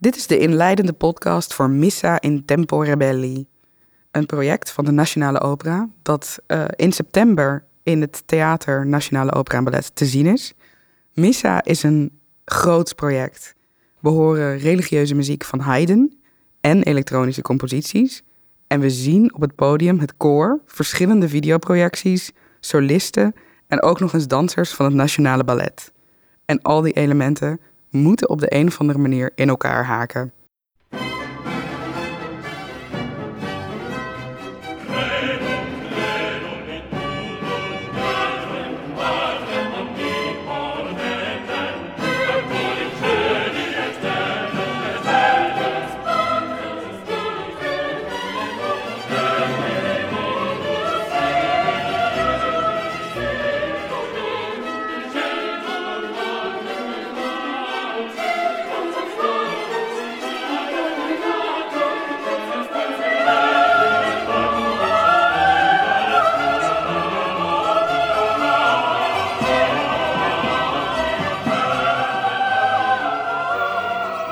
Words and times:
Dit 0.00 0.16
is 0.16 0.26
de 0.26 0.38
inleidende 0.38 0.92
podcast 0.92 1.54
voor 1.54 1.70
Missa 1.70 2.20
in 2.20 2.44
Tempo 2.44 2.78
Rebelli. 2.78 3.46
Een 4.10 4.26
project 4.26 4.70
van 4.70 4.84
de 4.84 4.90
Nationale 4.90 5.40
Opera 5.40 5.88
dat 6.02 6.38
uh, 6.46 6.64
in 6.76 6.92
september 6.92 7.64
in 7.82 8.00
het 8.00 8.22
Theater 8.26 8.86
Nationale 8.86 9.32
Opera 9.32 9.58
en 9.58 9.64
Ballet 9.64 9.94
te 9.94 10.06
zien 10.06 10.26
is. 10.26 10.54
Missa 11.14 11.64
is 11.64 11.82
een 11.82 12.18
groot 12.44 12.94
project. 12.94 13.54
We 14.00 14.08
horen 14.08 14.58
religieuze 14.58 15.14
muziek 15.14 15.44
van 15.44 15.60
Haydn 15.60 16.20
en 16.60 16.82
elektronische 16.82 17.42
composities. 17.42 18.22
En 18.66 18.80
we 18.80 18.90
zien 18.90 19.34
op 19.34 19.40
het 19.40 19.54
podium 19.54 19.98
het 19.98 20.16
koor, 20.16 20.60
verschillende 20.66 21.28
videoprojecties, 21.28 22.32
solisten 22.60 23.34
en 23.66 23.82
ook 23.82 24.00
nog 24.00 24.12
eens 24.12 24.26
dansers 24.26 24.70
van 24.70 24.86
het 24.86 24.94
Nationale 24.94 25.44
Ballet. 25.44 25.92
En 26.44 26.62
al 26.62 26.80
die 26.80 26.92
elementen 26.92 27.60
moeten 27.90 28.28
op 28.28 28.40
de 28.40 28.54
een 28.54 28.66
of 28.66 28.80
andere 28.80 28.98
manier 28.98 29.32
in 29.34 29.48
elkaar 29.48 29.84
haken. 29.84 30.32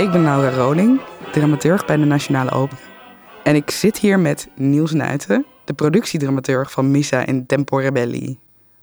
Ik 0.06 0.12
ben 0.12 0.22
Laura 0.22 0.50
Roling, 0.50 1.00
dramaturg 1.32 1.84
bij 1.84 1.96
de 1.96 2.04
Nationale 2.04 2.50
Opera. 2.50 2.80
En 3.44 3.54
ik 3.54 3.70
zit 3.70 3.98
hier 3.98 4.18
met 4.18 4.48
Niels 4.56 4.92
Nuiten, 4.92 5.46
de 5.64 5.72
productiedramaturg 5.74 6.70
van 6.70 6.90
Missa 6.90 7.26
in 7.26 7.46
Tempo 7.46 7.76
Rebelli. 7.76 8.38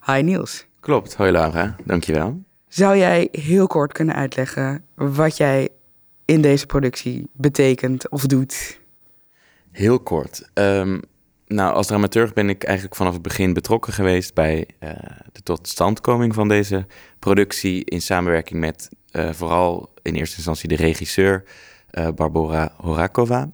Hi 0.06 0.22
Niels. 0.22 0.66
Klopt, 0.80 1.16
hoi 1.16 1.32
Laura, 1.32 1.76
dankjewel. 1.86 2.44
Zou 2.68 2.98
jij 2.98 3.28
heel 3.32 3.68
kort 3.68 3.92
kunnen 3.92 4.16
uitleggen 4.16 4.86
wat 4.96 5.38
jij 5.38 5.70
in 6.26 6.42
deze 6.42 6.66
productie 6.66 7.28
betekent 7.34 8.10
of 8.10 8.26
doet? 8.26 8.80
Heel 9.72 10.00
kort. 10.00 10.50
Um, 10.54 11.02
nou, 11.48 11.74
als 11.74 11.88
dramaturg 11.88 12.34
ben 12.34 12.50
ik 12.50 12.64
eigenlijk 12.64 12.96
vanaf 12.96 13.14
het 13.14 13.22
begin 13.22 13.54
betrokken 13.54 13.94
geweest 13.94 14.34
bij 14.34 14.68
uh, 14.80 14.90
de 15.32 15.44
totstandkoming 15.44 16.34
van 16.34 16.48
deze 16.48 16.86
productie 17.20 17.86
in 17.86 18.02
samenwerking 18.02 18.60
met 18.60 18.90
uh, 19.14 19.30
vooral 19.32 19.94
in 20.02 20.16
eerste 20.16 20.36
instantie 20.36 20.68
de 20.68 20.76
regisseur 20.76 21.44
uh, 21.92 22.08
Barbara 22.16 22.74
Horakova. 22.78 23.52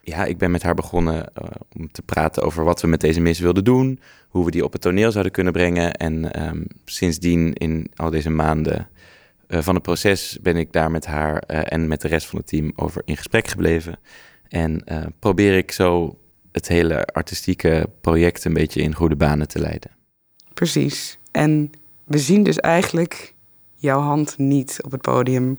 Ja, 0.00 0.24
ik 0.24 0.38
ben 0.38 0.50
met 0.50 0.62
haar 0.62 0.74
begonnen 0.74 1.32
om 1.76 1.92
te 1.92 2.02
praten 2.02 2.42
over 2.42 2.64
wat 2.64 2.80
we 2.80 2.86
met 2.86 3.00
deze 3.00 3.20
mis 3.20 3.38
wilden 3.38 3.64
doen, 3.64 4.00
hoe 4.28 4.44
we 4.44 4.50
die 4.50 4.64
op 4.64 4.72
het 4.72 4.80
toneel 4.80 5.10
zouden 5.10 5.32
kunnen 5.32 5.52
brengen. 5.52 5.94
En 5.94 6.42
um, 6.48 6.66
sindsdien, 6.84 7.52
in 7.52 7.90
al 7.94 8.10
deze 8.10 8.30
maanden 8.30 8.88
van 9.48 9.74
het 9.74 9.82
proces, 9.82 10.38
ben 10.42 10.56
ik 10.56 10.72
daar 10.72 10.90
met 10.90 11.06
haar 11.06 11.38
en 11.42 11.88
met 11.88 12.00
de 12.00 12.08
rest 12.08 12.26
van 12.26 12.38
het 12.38 12.48
team 12.48 12.72
over 12.76 13.02
in 13.04 13.16
gesprek 13.16 13.48
gebleven. 13.48 13.98
En 14.48 14.84
probeer 15.18 15.56
ik 15.56 15.72
zo 15.72 16.18
het 16.52 16.68
hele 16.68 17.06
artistieke 17.06 17.90
project 18.00 18.44
een 18.44 18.54
beetje 18.54 18.80
in 18.80 18.94
goede 18.94 19.16
banen 19.16 19.48
te 19.48 19.58
leiden. 19.58 19.90
Precies. 20.54 21.18
En 21.30 21.70
we 22.04 22.18
zien 22.18 22.42
dus 22.42 22.56
eigenlijk 22.56 23.34
jouw 23.78 24.00
hand 24.00 24.38
niet 24.38 24.78
op 24.82 24.90
het 24.90 25.00
podium. 25.00 25.58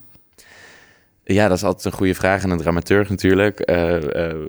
Ja, 1.23 1.47
dat 1.47 1.57
is 1.57 1.63
altijd 1.63 1.85
een 1.85 1.91
goede 1.91 2.15
vraag 2.15 2.43
aan 2.43 2.49
een 2.49 2.57
dramaturg 2.57 3.09
natuurlijk. 3.09 3.69
Uh, 3.69 4.01
uh, 4.01 4.45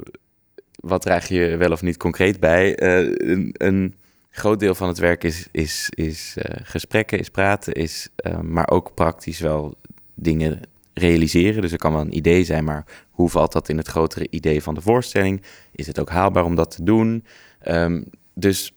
wat 0.74 1.02
draag 1.02 1.28
je 1.28 1.56
wel 1.56 1.70
of 1.70 1.82
niet 1.82 1.96
concreet 1.96 2.40
bij? 2.40 2.82
Uh, 2.82 3.30
een, 3.30 3.54
een, 3.56 3.94
groot 4.32 4.60
deel 4.60 4.74
van 4.74 4.88
het 4.88 4.98
werk 4.98 5.24
is, 5.24 5.48
is, 5.52 5.90
is 5.94 6.36
gesprekken, 6.62 7.18
is 7.18 7.30
praten, 7.30 7.72
is, 7.72 8.08
maar 8.42 8.70
ook 8.70 8.94
praktisch 8.94 9.40
wel 9.40 9.74
dingen 10.14 10.60
realiseren. 10.94 11.62
Dus 11.62 11.72
er 11.72 11.78
kan 11.78 11.92
wel 11.92 12.00
een 12.00 12.16
idee 12.16 12.44
zijn, 12.44 12.64
maar 12.64 12.84
hoe 13.10 13.28
valt 13.28 13.52
dat 13.52 13.68
in 13.68 13.76
het 13.76 13.88
grotere 13.88 14.26
idee 14.30 14.62
van 14.62 14.74
de 14.74 14.80
voorstelling? 14.80 15.42
Is 15.72 15.86
het 15.86 16.00
ook 16.00 16.10
haalbaar 16.10 16.44
om 16.44 16.54
dat 16.54 16.70
te 16.70 16.82
doen? 16.82 17.24
Um, 17.68 18.04
dus 18.34 18.72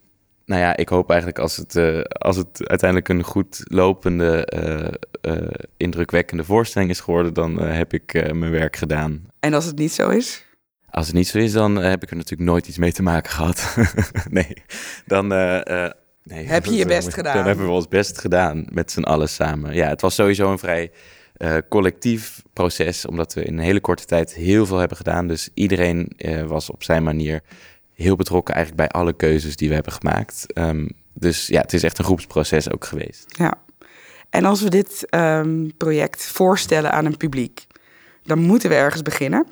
nou 0.45 0.61
ja, 0.61 0.75
ik 0.75 0.89
hoop 0.89 1.09
eigenlijk 1.09 1.39
als 1.39 1.57
het, 1.57 1.75
uh, 1.75 2.01
als 2.01 2.37
het 2.37 2.67
uiteindelijk 2.67 3.09
een 3.09 3.23
goed 3.23 3.61
lopende, 3.63 4.51
uh, 4.55 5.33
uh, 5.33 5.47
indrukwekkende 5.77 6.43
voorstelling 6.43 6.89
is 6.91 6.99
geworden, 6.99 7.33
dan 7.33 7.59
heb 7.59 7.93
ik 7.93 8.33
mijn 8.33 8.51
werk 8.51 8.75
gedaan. 8.75 9.25
En 9.39 9.53
als 9.53 9.65
het 9.65 9.77
niet 9.77 9.91
zo 9.91 10.09
is? 10.09 10.45
Als 10.89 11.07
het 11.07 11.15
niet 11.15 11.27
zo 11.27 11.37
is, 11.37 11.51
dan 11.51 11.75
heb 11.75 12.03
ik 12.03 12.09
er 12.09 12.15
natuurlijk 12.15 12.49
nooit 12.49 12.67
iets 12.67 12.77
mee 12.77 12.91
te 12.91 13.03
maken 13.03 13.31
gehad. 13.31 13.75
nee, 14.29 14.53
dan. 15.05 15.27
nee, 15.27 16.45
heb 16.45 16.65
je 16.65 16.75
je 16.75 16.85
best 16.85 17.13
gedaan? 17.13 17.35
Dan 17.35 17.45
hebben 17.45 17.65
we 17.65 17.71
ons 17.71 17.87
best 17.87 18.19
gedaan 18.19 18.65
met 18.71 18.91
z'n 18.91 19.01
allen 19.01 19.29
samen. 19.29 19.75
Ja, 19.75 19.87
het 19.87 20.01
was 20.01 20.15
sowieso 20.15 20.51
een 20.51 20.59
vrij 20.59 20.91
collectief 21.69 22.41
proces, 22.53 23.05
omdat 23.05 23.33
we 23.33 23.43
in 23.43 23.53
een 23.57 23.63
hele 23.63 23.81
korte 23.81 24.05
tijd 24.05 24.33
heel 24.33 24.65
veel 24.65 24.77
hebben 24.77 24.97
gedaan. 24.97 25.27
Dus 25.27 25.49
iedereen 25.53 26.11
was 26.47 26.69
op 26.69 26.83
zijn 26.83 27.03
manier 27.03 27.41
heel 28.03 28.15
betrokken 28.15 28.55
eigenlijk 28.55 28.89
bij 28.89 29.01
alle 29.01 29.13
keuzes 29.13 29.55
die 29.55 29.67
we 29.67 29.73
hebben 29.73 29.93
gemaakt. 29.93 30.45
Um, 30.53 30.89
dus 31.13 31.47
ja, 31.47 31.61
het 31.61 31.73
is 31.73 31.83
echt 31.83 31.97
een 31.97 32.05
groepsproces 32.05 32.71
ook 32.71 32.85
geweest. 32.85 33.25
Ja, 33.37 33.53
en 34.29 34.45
als 34.45 34.61
we 34.61 34.69
dit 34.69 35.07
um, 35.15 35.77
project 35.77 36.25
voorstellen 36.25 36.91
aan 36.91 37.05
een 37.05 37.17
publiek, 37.17 37.67
dan 38.23 38.39
moeten 38.39 38.69
we 38.69 38.75
ergens 38.75 39.01
beginnen. 39.01 39.47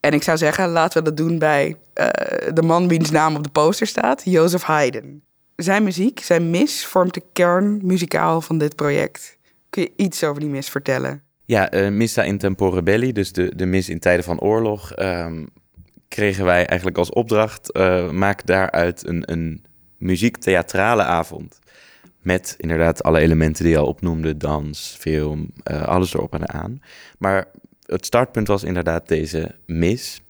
En 0.00 0.12
ik 0.12 0.22
zou 0.22 0.38
zeggen, 0.38 0.68
laten 0.68 0.98
we 0.98 1.04
dat 1.04 1.16
doen 1.16 1.38
bij 1.38 1.76
uh, 1.94 2.06
de 2.54 2.62
man 2.62 2.88
wiens 2.88 3.10
naam 3.10 3.36
op 3.36 3.42
de 3.42 3.50
poster 3.50 3.86
staat, 3.86 4.22
Joseph 4.24 4.62
Haydn. 4.62 5.22
Zijn 5.56 5.82
muziek, 5.82 6.20
zijn 6.20 6.50
mis, 6.50 6.86
vormt 6.86 7.14
de 7.14 7.22
kern 7.32 7.80
muzikaal 7.82 8.40
van 8.40 8.58
dit 8.58 8.76
project. 8.76 9.38
Kun 9.70 9.82
je 9.82 9.92
iets 9.96 10.24
over 10.24 10.40
die 10.40 10.50
mis 10.50 10.68
vertellen? 10.68 11.22
Ja, 11.44 11.74
uh, 11.74 11.88
Missa 11.88 12.22
in 12.22 12.38
Tempore 12.38 12.82
Belli, 12.82 13.12
dus 13.12 13.32
de, 13.32 13.56
de 13.56 13.66
mis 13.66 13.88
in 13.88 13.98
tijden 13.98 14.24
van 14.24 14.40
oorlog, 14.40 14.98
um, 14.98 15.48
kregen 16.14 16.44
wij 16.44 16.66
eigenlijk 16.66 16.98
als 16.98 17.10
opdracht, 17.10 17.76
uh, 17.76 18.10
maak 18.10 18.46
daaruit 18.46 19.06
een, 19.06 19.22
een 19.32 19.64
muziektheatrale 19.96 21.02
avond. 21.02 21.58
Met 22.20 22.54
inderdaad 22.58 23.02
alle 23.02 23.18
elementen 23.18 23.64
die 23.64 23.72
je 23.72 23.78
al 23.78 23.86
opnoemde, 23.86 24.36
dans, 24.36 24.96
film, 24.98 25.50
uh, 25.70 25.82
alles 25.82 26.14
erop 26.14 26.34
en 26.34 26.48
aan. 26.48 26.82
Maar 27.18 27.48
het 27.86 28.06
startpunt 28.06 28.46
was 28.46 28.64
inderdaad 28.64 29.08
deze 29.08 29.54
mis. 29.66 30.20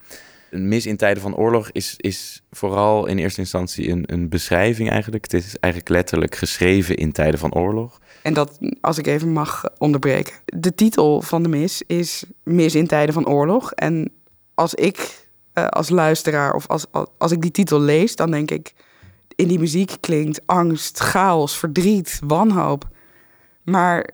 Een 0.50 0.68
mis 0.68 0.86
in 0.86 0.96
tijden 0.96 1.22
van 1.22 1.36
oorlog 1.36 1.70
is, 1.70 1.94
is 1.96 2.42
vooral 2.50 3.06
in 3.06 3.18
eerste 3.18 3.40
instantie 3.40 3.90
een, 3.90 4.04
een 4.06 4.28
beschrijving 4.28 4.90
eigenlijk. 4.90 5.24
Het 5.24 5.34
is 5.34 5.56
eigenlijk 5.58 5.92
letterlijk 5.92 6.34
geschreven 6.34 6.96
in 6.96 7.12
tijden 7.12 7.40
van 7.40 7.54
oorlog. 7.54 8.00
En 8.22 8.34
dat, 8.34 8.58
als 8.80 8.98
ik 8.98 9.06
even 9.06 9.32
mag 9.32 9.64
onderbreken. 9.78 10.34
De 10.44 10.74
titel 10.74 11.22
van 11.22 11.42
de 11.42 11.48
mis 11.48 11.82
is 11.86 12.24
Mis 12.42 12.74
in 12.74 12.86
tijden 12.86 13.14
van 13.14 13.28
oorlog. 13.28 13.72
En 13.72 14.12
als 14.54 14.74
ik 14.74 15.19
uh, 15.54 15.66
als 15.66 15.88
luisteraar 15.88 16.54
of 16.54 16.66
als, 16.66 16.86
als, 17.18 17.32
ik 17.32 17.40
die 17.40 17.50
titel 17.50 17.80
lees, 17.80 18.16
dan 18.16 18.30
denk 18.30 18.50
ik... 18.50 18.74
in 19.34 19.48
die 19.48 19.58
muziek 19.58 19.96
klinkt 20.00 20.40
angst, 20.46 20.98
chaos, 20.98 21.58
verdriet, 21.58 22.20
wanhoop. 22.24 22.88
Maar 23.62 24.10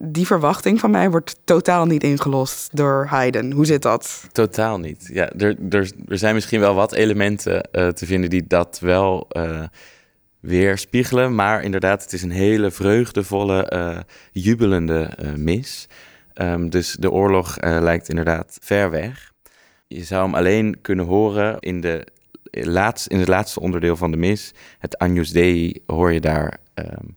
die 0.00 0.26
verwachting 0.26 0.80
van 0.80 0.90
mij 0.90 1.10
wordt 1.10 1.40
totaal 1.44 1.86
niet 1.86 2.02
ingelost 2.02 2.76
door 2.76 3.06
Haydn. 3.08 3.50
Hoe 3.50 3.66
zit 3.66 3.82
dat? 3.82 4.26
Totaal 4.32 4.78
niet. 4.78 5.10
Ja, 5.12 5.30
er, 5.30 5.56
er, 5.70 5.90
zijn 6.08 6.34
misschien 6.34 6.60
wel 6.60 6.74
wat 6.74 6.92
elementen 6.92 7.68
uh, 7.72 7.88
te 7.88 8.06
vinden 8.06 8.30
die 8.30 8.46
dat 8.46 8.78
wel 8.80 9.26
uh, 9.32 9.62
weerspiegelen. 10.40 11.34
Maar 11.34 11.62
inderdaad, 11.62 12.02
het 12.02 12.12
is 12.12 12.22
een 12.22 12.30
hele 12.30 12.70
vreugdevolle, 12.70 14.04
jubelende 14.32 15.10
mis. 15.36 15.88
Um, 16.34 16.70
dus 16.70 16.96
de 16.98 17.10
oorlog 17.10 17.56
lijkt 17.60 18.08
inderdaad 18.08 18.58
ver 18.60 18.90
weg. 18.90 19.32
Je 19.88 20.04
zou 20.04 20.24
hem 20.24 20.34
alleen 20.34 20.80
kunnen 20.80 21.04
horen 21.04 21.58
in, 21.58 21.80
de 21.80 22.06
in 22.50 23.18
het 23.18 23.28
laatste 23.28 23.60
onderdeel 23.60 23.96
van 23.96 24.10
de 24.10 24.16
mis. 24.16 24.54
Het 24.78 24.98
Agnus 24.98 25.30
Dei 25.30 25.82
hoor 25.86 26.12
je 26.12 26.20
daar... 26.20 26.58
Um, 26.74 27.16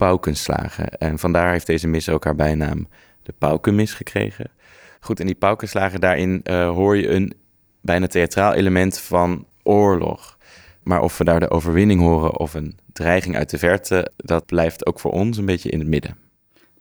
paukenslagen. 0.00 0.88
En 0.88 1.18
vandaar 1.18 1.52
heeft 1.52 1.66
deze 1.66 1.88
mis 1.88 2.08
ook 2.08 2.24
haar 2.24 2.34
bijnaam 2.34 2.88
de 3.22 3.34
paukenmis 3.38 3.94
gekregen. 3.94 4.50
Goed, 5.00 5.20
en 5.20 5.26
die 5.26 5.34
paukenslagen, 5.34 6.00
daarin 6.00 6.40
uh, 6.44 6.70
hoor 6.70 6.96
je 6.96 7.08
een 7.08 7.32
bijna 7.80 8.06
theatraal 8.06 8.54
element 8.54 8.98
van 8.98 9.46
oorlog. 9.62 10.38
Maar 10.82 11.00
of 11.00 11.18
we 11.18 11.24
daar 11.24 11.40
de 11.40 11.50
overwinning 11.50 12.00
horen 12.00 12.38
of 12.38 12.54
een 12.54 12.78
dreiging 12.92 13.36
uit 13.36 13.50
de 13.50 13.58
verte, 13.58 14.10
dat 14.16 14.46
blijft 14.46 14.86
ook 14.86 15.00
voor 15.00 15.12
ons 15.12 15.36
een 15.36 15.44
beetje 15.44 15.70
in 15.70 15.78
het 15.78 15.88
midden. 15.88 16.16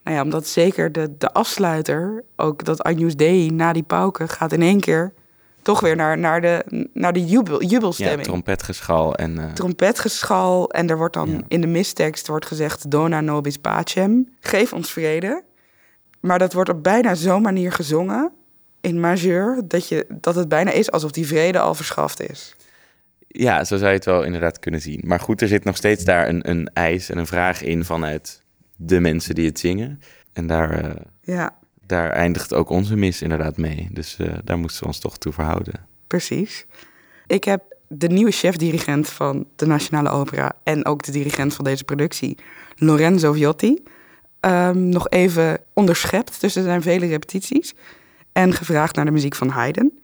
Nou 0.04 0.16
ja, 0.16 0.24
omdat 0.24 0.48
zeker 0.48 0.92
de, 0.92 1.18
de 1.18 1.34
afsluiter, 1.34 2.24
ook 2.36 2.66
dat 2.66 2.84
Agnus 2.84 3.16
Dei 3.16 3.50
na 3.50 3.74
die 3.74 3.84
pauken, 3.84 4.30
gaat 4.30 4.52
in 4.52 4.62
één 4.62 4.80
keer 4.80 5.14
toch 5.70 5.80
weer 5.80 5.96
naar, 5.96 6.18
naar 6.18 6.42
de, 6.42 6.88
naar 6.94 7.14
de 7.14 7.26
jubel, 7.26 7.64
jubelstemming. 7.64 8.20
Ja, 8.20 8.26
trompetgeschal 8.26 9.16
en... 9.16 9.36
Uh... 9.40 9.52
Trompetgeschal 9.54 10.70
en 10.70 10.90
er 10.90 10.98
wordt 10.98 11.14
dan 11.14 11.44
in 11.48 11.62
de 11.62 11.68
mistekst 11.68 12.28
wordt 12.28 12.46
gezegd... 12.46 12.92
Dona 12.92 13.22
nobis 13.22 13.58
pacem, 13.58 14.30
geef 14.40 14.74
ons 14.74 14.92
vrede. 14.92 15.44
Maar 16.20 16.40
dat 16.40 16.54
wordt 16.54 16.70
op 16.70 16.84
bijna 16.84 17.16
zo'n 17.16 17.42
manier 17.42 17.72
gezongen 17.72 18.32
in 18.82 19.00
majeur... 19.00 19.62
Dat, 19.66 19.88
je, 19.88 20.06
dat 20.10 20.36
het 20.36 20.48
bijna 20.48 20.72
is 20.72 20.92
alsof 20.92 21.12
die 21.12 21.28
vrede 21.28 21.60
al 21.60 21.76
verschaft 21.76 22.30
is. 22.30 22.56
Ja, 23.28 23.64
zo 23.64 23.78
zou 23.78 23.90
je 23.90 23.96
het 23.96 24.06
wel 24.06 24.24
inderdaad 24.24 24.60
kunnen 24.60 24.82
zien. 24.82 25.02
Maar 25.06 25.20
goed, 25.20 25.42
er 25.42 25.48
zit 25.48 25.64
nog 25.64 25.76
steeds 25.76 26.04
daar 26.04 26.28
een, 26.28 26.50
een 26.50 26.70
eis 26.74 27.10
en 27.10 27.18
een 27.18 27.28
vraag 27.28 27.62
in 27.62 27.86
vanuit 27.86 28.44
de 28.76 29.00
mensen 29.00 29.36
die 29.36 29.46
het 29.46 29.60
zingen. 29.60 30.02
En 30.34 30.48
daar... 30.48 30.86
Uh... 30.86 30.92
Ja 31.22 31.59
daar 31.90 32.10
eindigt 32.10 32.54
ook 32.54 32.70
onze 32.70 32.96
mis 32.96 33.22
inderdaad 33.22 33.58
mee. 33.58 33.88
Dus 33.92 34.18
uh, 34.22 34.34
daar 34.44 34.58
moesten 34.58 34.82
we 34.82 34.88
ons 34.88 35.00
toch 35.00 35.18
toe 35.18 35.34
verhouden. 35.34 35.74
Precies. 36.08 36.66
Ik 37.28 37.44
heb 37.44 37.64
de 37.88 38.08
nieuwe 38.08 38.32
chef-dirigent 38.32 39.10
van 39.10 39.48
de 39.56 39.66
Nationale 39.66 40.10
Opera 40.10 40.52
en 40.64 40.86
ook 40.86 41.04
de 41.04 41.12
dirigent 41.12 41.54
van 41.54 41.66
deze 41.66 41.84
productie, 41.84 42.38
Lorenzo 42.76 43.32
Viotti, 43.32 43.84
um, 44.42 44.90
nog 44.90 45.10
even 45.10 45.60
onderschept 45.74 46.40
tussen 46.40 46.64
zijn 46.64 46.82
vele 46.82 47.06
repetities 47.06 47.74
en 48.32 48.54
gevraagd 48.54 48.96
naar 48.96 49.06
de 49.06 49.12
muziek 49.12 49.36
van 49.36 49.50
Haydn. 49.50 50.00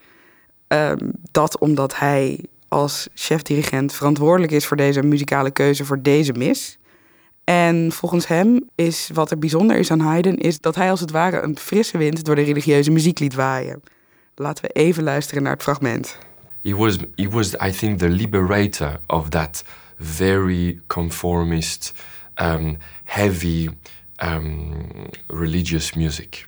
Um, 0.67 1.11
dat 1.31 1.59
omdat 1.59 1.99
hij 1.99 2.39
als 2.67 3.07
chef-dirigent 3.13 3.93
verantwoordelijk 3.93 4.51
is 4.51 4.65
voor 4.65 4.77
deze 4.77 5.03
muzikale 5.03 5.51
keuze 5.51 5.85
voor 5.85 6.01
deze 6.01 6.33
mis. 6.33 6.77
En 7.45 7.91
volgens 7.91 8.27
hem 8.27 8.69
is 8.75 9.09
wat 9.13 9.31
er 9.31 9.39
bijzonder 9.39 9.77
is 9.77 9.91
aan 9.91 9.99
Haydn, 9.99 10.33
is 10.33 10.59
dat 10.59 10.75
hij 10.75 10.89
als 10.89 10.99
het 10.99 11.11
ware 11.11 11.41
een 11.41 11.57
frisse 11.57 11.97
wind 11.97 12.25
door 12.25 12.35
de 12.35 12.41
religieuze 12.41 12.91
muziek 12.91 13.19
liet 13.19 13.33
waaien. 13.33 13.81
Laten 14.35 14.65
we 14.65 14.69
even 14.69 15.03
luisteren 15.03 15.43
naar 15.43 15.53
het 15.53 15.63
fragment. 15.63 16.17
He 16.61 16.75
was, 16.75 16.97
he 17.15 17.29
was 17.29 17.53
I 17.53 17.71
think, 17.71 17.99
the 17.99 18.09
liberator 18.09 18.99
of 19.07 19.29
that 19.29 19.63
very 19.99 20.81
conformist, 20.87 21.93
um, 22.41 22.77
heavy 23.03 23.69
um, 24.23 24.87
religious 25.27 25.93
music. 25.93 26.47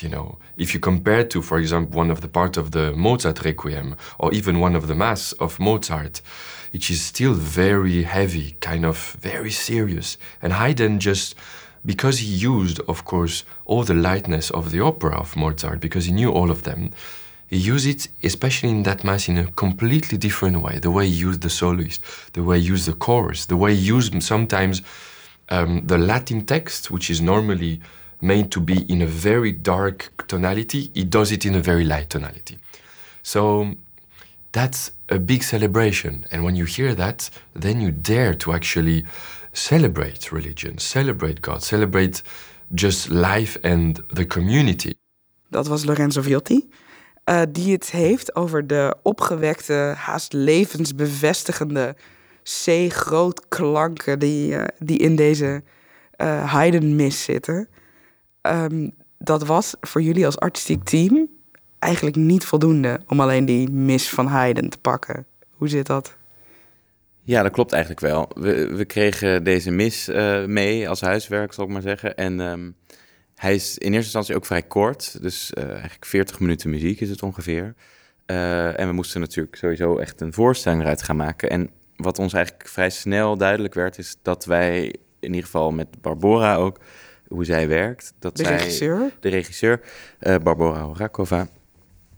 You 0.00 0.12
know, 0.12 0.38
if 0.56 0.70
you 0.70 0.78
compare 0.78 1.26
to, 1.26 1.42
for 1.42 1.58
example, 1.58 2.00
one 2.00 2.12
of 2.12 2.20
the 2.20 2.28
part 2.28 2.56
of 2.56 2.70
the 2.70 2.92
Mozart 2.94 3.44
Requiem, 3.44 3.96
or 4.18 4.32
even 4.32 4.60
one 4.60 4.76
of 4.76 4.86
the 4.86 4.94
Mass 4.94 5.32
of 5.32 5.58
Mozart, 5.58 6.22
which 6.72 6.90
is 6.90 7.00
still 7.00 7.34
very 7.34 8.02
heavy, 8.02 8.56
kind 8.60 8.84
of 8.84 9.12
very 9.20 9.50
serious. 9.50 10.18
And 10.42 10.52
Haydn 10.52 10.98
just, 10.98 11.34
because 11.84 12.18
he 12.18 12.26
used, 12.26 12.80
of 12.88 13.04
course, 13.04 13.44
all 13.64 13.84
the 13.84 13.94
lightness 13.94 14.50
of 14.50 14.70
the 14.70 14.80
opera 14.80 15.16
of 15.18 15.36
Mozart, 15.36 15.80
because 15.80 16.06
he 16.06 16.12
knew 16.12 16.30
all 16.30 16.50
of 16.50 16.62
them, 16.62 16.90
he 17.48 17.56
used 17.56 17.86
it, 17.86 18.08
especially 18.22 18.68
in 18.68 18.82
that 18.82 19.04
mass, 19.04 19.28
in 19.28 19.38
a 19.38 19.50
completely 19.52 20.18
different 20.18 20.60
way. 20.60 20.78
The 20.78 20.90
way 20.90 21.06
he 21.06 21.14
used 21.14 21.40
the 21.40 21.48
soloist, 21.48 22.02
the 22.34 22.42
way 22.42 22.60
he 22.60 22.66
used 22.66 22.86
the 22.86 22.92
chorus, 22.92 23.46
the 23.46 23.56
way 23.56 23.74
he 23.74 23.80
used 23.80 24.22
sometimes 24.22 24.82
um, 25.48 25.86
the 25.86 25.96
Latin 25.96 26.44
text, 26.44 26.90
which 26.90 27.08
is 27.08 27.22
normally 27.22 27.80
made 28.20 28.50
to 28.50 28.60
be 28.60 28.82
in 28.92 29.00
a 29.00 29.06
very 29.06 29.52
dark 29.52 30.26
tonality, 30.28 30.90
he 30.92 31.04
does 31.04 31.32
it 31.32 31.46
in 31.46 31.54
a 31.54 31.60
very 31.60 31.84
light 31.84 32.10
tonality. 32.10 32.58
So 33.22 33.74
that's 34.50 34.92
a 35.06 35.18
big 35.18 35.42
celebration. 35.42 36.24
And 36.30 36.42
when 36.42 36.56
you 36.56 36.66
hear 36.66 36.94
that, 36.94 37.30
then 37.60 37.80
you 37.80 37.92
dare 38.00 38.36
to 38.36 38.52
actually 38.52 39.04
celebrate 39.52 40.30
religion, 40.30 40.78
celebrate 40.78 41.40
God, 41.40 41.62
celebrate 41.62 42.22
just 42.74 43.08
life 43.08 43.58
and 43.62 44.00
the 44.08 44.26
community. 44.26 44.94
Dat 45.50 45.66
was 45.66 45.84
Lorenzo 45.84 46.22
Viotti, 46.22 46.68
uh, 47.24 47.42
die 47.52 47.72
het 47.72 47.90
heeft 47.90 48.34
over 48.34 48.66
de 48.66 48.96
opgewekte, 49.02 49.94
haast 49.96 50.32
levensbevestigende 50.32 51.96
C-grootklanken 52.42 54.18
die, 54.18 54.52
uh, 54.52 54.64
die 54.78 54.98
in 54.98 55.16
deze 55.16 55.62
uh, 56.16 56.52
Haydn-mis 56.52 57.24
zitten. 57.24 57.68
Um, 58.42 58.90
dat 59.18 59.46
was 59.46 59.74
voor 59.80 60.02
jullie 60.02 60.26
als 60.26 60.38
artistiek 60.38 60.84
team 60.84 61.28
eigenlijk 61.78 62.16
niet 62.16 62.44
voldoende 62.44 63.00
om 63.06 63.20
alleen 63.20 63.44
die 63.44 63.70
mis 63.70 64.08
van 64.08 64.26
Haydn 64.26 64.68
te 64.68 64.78
pakken. 64.78 65.26
Hoe 65.50 65.68
zit 65.68 65.86
dat? 65.86 66.16
Ja, 67.22 67.42
dat 67.42 67.52
klopt 67.52 67.72
eigenlijk 67.72 68.02
wel. 68.02 68.30
We, 68.34 68.74
we 68.74 68.84
kregen 68.84 69.44
deze 69.44 69.70
mis 69.70 70.08
uh, 70.08 70.44
mee 70.44 70.88
als 70.88 71.00
huiswerk, 71.00 71.52
zal 71.52 71.64
ik 71.64 71.70
maar 71.70 71.82
zeggen. 71.82 72.16
En 72.16 72.40
um, 72.40 72.74
hij 73.34 73.54
is 73.54 73.78
in 73.78 73.86
eerste 73.86 73.96
instantie 73.96 74.34
ook 74.34 74.46
vrij 74.46 74.62
kort. 74.62 75.22
Dus 75.22 75.52
uh, 75.58 75.70
eigenlijk 75.70 76.04
40 76.04 76.40
minuten 76.40 76.70
muziek 76.70 77.00
is 77.00 77.10
het 77.10 77.22
ongeveer. 77.22 77.74
Uh, 78.26 78.80
en 78.80 78.86
we 78.86 78.92
moesten 78.92 79.20
natuurlijk 79.20 79.56
sowieso 79.56 79.98
echt 79.98 80.20
een 80.20 80.32
voorstelling 80.32 80.82
eruit 80.82 81.02
gaan 81.02 81.16
maken. 81.16 81.50
En 81.50 81.70
wat 81.96 82.18
ons 82.18 82.32
eigenlijk 82.32 82.68
vrij 82.68 82.90
snel 82.90 83.36
duidelijk 83.36 83.74
werd, 83.74 83.98
is 83.98 84.16
dat 84.22 84.44
wij 84.44 84.84
in 85.20 85.28
ieder 85.28 85.44
geval 85.44 85.70
met 85.70 86.00
Barbora 86.00 86.56
ook, 86.56 86.80
hoe 87.26 87.44
zij 87.44 87.68
werkt. 87.68 88.12
Dat 88.18 88.36
de 88.36 88.44
zij, 88.44 88.56
regisseur? 88.56 89.10
De 89.20 89.28
regisseur, 89.28 89.80
Barbora 90.42 90.80
Horakova 90.80 91.48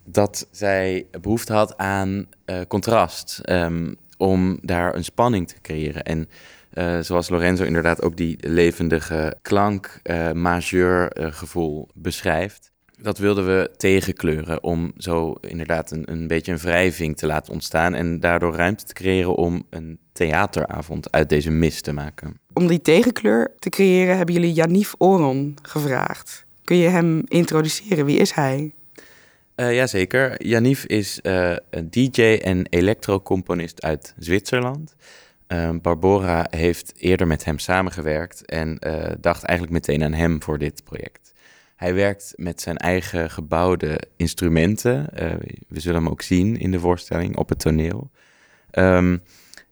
dat 0.03 0.47
zij 0.51 1.07
behoefte 1.21 1.53
had 1.53 1.77
aan 1.77 2.27
uh, 2.45 2.61
contrast. 2.67 3.41
Um, 3.49 3.97
om 4.21 4.59
daar 4.61 4.95
een 4.95 5.03
spanning 5.03 5.47
te 5.47 5.55
creëren. 5.61 6.03
En 6.03 6.29
uh, 6.73 6.99
zoals 6.99 7.29
Lorenzo 7.29 7.63
inderdaad 7.63 8.01
ook 8.01 8.17
die 8.17 8.37
levendige 8.39 9.35
klank, 9.41 9.99
uh, 10.03 10.31
majeur 10.31 11.11
gevoel 11.15 11.87
beschrijft. 11.93 12.71
Dat 13.01 13.17
wilden 13.17 13.45
we 13.45 13.71
tegenkleuren 13.77 14.63
om 14.63 14.91
zo 14.97 15.35
inderdaad 15.41 15.91
een, 15.91 16.11
een 16.11 16.27
beetje 16.27 16.51
een 16.51 16.57
wrijving 16.57 17.17
te 17.17 17.25
laten 17.25 17.53
ontstaan. 17.53 17.93
En 17.93 18.19
daardoor 18.19 18.55
ruimte 18.55 18.85
te 18.85 18.93
creëren 18.93 19.35
om 19.35 19.63
een 19.69 19.99
theateravond 20.11 21.11
uit 21.11 21.29
deze 21.29 21.51
mis 21.51 21.81
te 21.81 21.93
maken. 21.93 22.39
Om 22.53 22.67
die 22.67 22.81
tegenkleur 22.81 23.51
te 23.59 23.69
creëren 23.69 24.17
hebben 24.17 24.35
jullie 24.35 24.53
Janif 24.53 24.93
Oron 24.97 25.57
gevraagd. 25.61 26.45
Kun 26.63 26.77
je 26.77 26.87
hem 26.87 27.21
introduceren? 27.27 28.05
Wie 28.05 28.17
is 28.17 28.31
hij? 28.31 28.73
Uh, 29.61 29.73
jazeker. 29.73 30.45
Janif 30.45 30.85
is 30.85 31.19
uh, 31.23 31.55
een 31.69 31.89
DJ 31.89 32.21
en 32.21 32.65
elektrocomponist 32.69 33.81
uit 33.81 34.13
Zwitserland. 34.17 34.95
Uh, 35.47 35.69
Barbora 35.81 36.47
heeft 36.49 36.93
eerder 36.97 37.27
met 37.27 37.45
hem 37.45 37.59
samengewerkt 37.59 38.45
en 38.45 38.79
dacht 39.19 39.43
eigenlijk 39.43 39.87
meteen 39.87 40.03
aan 40.03 40.13
hem 40.13 40.43
voor 40.43 40.57
dit 40.57 40.83
project. 40.83 41.33
Hij 41.75 41.93
werkt 41.93 42.33
met 42.35 42.61
zijn 42.61 42.77
eigen 42.77 43.29
gebouwde 43.29 43.99
instrumenten. 44.15 45.07
we 45.67 45.79
zullen 45.79 46.01
hem 46.01 46.11
ook 46.11 46.21
zien 46.21 46.59
in 46.59 46.71
de 46.71 46.79
voorstelling 46.79 47.37
op 47.37 47.49
het 47.49 47.59
toneel. 47.59 48.11
Um, 48.71 49.21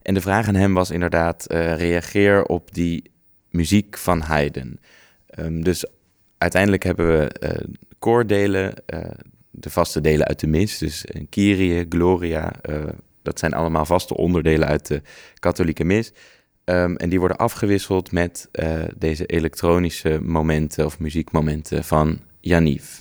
en 0.01 0.13
de 0.13 0.21
vraag 0.21 0.47
aan 0.47 0.55
hem 0.55 0.73
was 0.73 0.89
inderdaad: 0.89 1.45
reageer 1.51 2.43
op 2.43 2.73
die 2.73 3.11
muziek 3.49 3.97
van 3.97 4.21
Haydn. 4.21 4.79
Um, 5.39 5.63
dus 5.63 5.85
uiteindelijk 6.37 6.83
hebben 6.83 7.07
we 7.07 7.67
koordelen 7.99 8.73
de 9.59 9.69
vaste 9.69 10.01
delen 10.01 10.27
uit 10.27 10.39
de 10.39 10.47
mis. 10.47 10.77
Dus 10.77 11.05
Kyrie, 11.29 11.85
Gloria, 11.89 12.53
uh, 12.69 12.83
dat 13.21 13.39
zijn 13.39 13.53
allemaal 13.53 13.85
vaste 13.85 14.17
onderdelen 14.17 14.67
uit 14.67 14.87
de 14.87 15.01
katholieke 15.39 15.83
mis. 15.83 16.11
Um, 16.65 16.95
en 16.95 17.09
die 17.09 17.19
worden 17.19 17.37
afgewisseld 17.37 18.11
met 18.11 18.49
uh, 18.51 18.83
deze 18.97 19.25
elektronische 19.25 20.19
momenten 20.21 20.85
of 20.85 20.99
muziekmomenten 20.99 21.83
van 21.83 22.19
Janiv. 22.39 22.99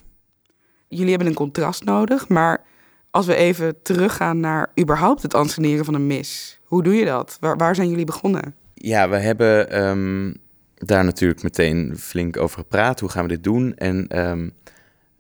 Jullie 0.89 1.09
hebben 1.09 1.29
een 1.29 1.35
contrast 1.35 1.85
nodig, 1.85 2.29
maar 2.29 2.65
als 3.11 3.27
we 3.27 3.35
even 3.35 3.83
teruggaan 3.83 4.41
naar 4.41 4.73
überhaupt 4.81 5.23
het 5.23 5.35
anseneren 5.35 5.85
van 5.85 5.95
een 5.95 6.07
mis. 6.07 6.61
Hoe 6.65 6.83
doe 6.83 6.95
je 6.95 7.05
dat? 7.05 7.37
Waar, 7.41 7.57
waar 7.57 7.75
zijn 7.75 7.89
jullie 7.89 8.05
begonnen? 8.05 8.55
Ja, 8.75 9.09
we 9.09 9.17
hebben 9.17 9.83
um, 9.83 10.37
daar 10.75 11.05
natuurlijk 11.05 11.43
meteen 11.43 11.95
flink 11.99 12.37
over 12.37 12.59
gepraat. 12.59 13.01
Hoe 13.01 13.09
gaan 13.09 13.23
we 13.23 13.29
dit 13.29 13.45
doen? 13.45 13.77
En 13.77 14.19
um, 14.29 14.53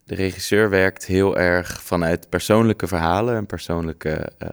de 0.08 0.14
regisseur 0.14 0.70
werkt 0.70 1.06
heel 1.06 1.38
erg 1.38 1.82
vanuit 1.82 2.28
persoonlijke 2.28 2.86
verhalen 2.86 3.36
en 3.36 3.46
persoonlijke 3.46 4.32
uh, 4.42 4.48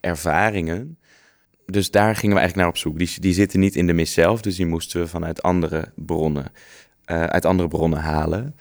ervaringen. 0.00 0.98
Dus 1.66 1.90
daar 1.90 2.16
gingen 2.16 2.36
we 2.36 2.40
eigenlijk 2.40 2.56
naar 2.56 2.68
op 2.68 2.76
zoek. 2.76 2.98
Die, 2.98 3.20
die 3.20 3.34
zitten 3.34 3.60
niet 3.60 3.76
in 3.76 3.86
de 3.86 3.92
mis 3.92 4.12
zelf, 4.12 4.40
dus 4.40 4.56
die 4.56 4.66
moesten 4.66 5.00
we 5.00 5.06
vanuit 5.06 5.42
andere 5.42 5.92
bronnen, 5.94 6.44
uh, 7.06 7.24
uit 7.24 7.44
andere 7.44 7.68
bronnen 7.68 7.98
halen. 7.98 8.56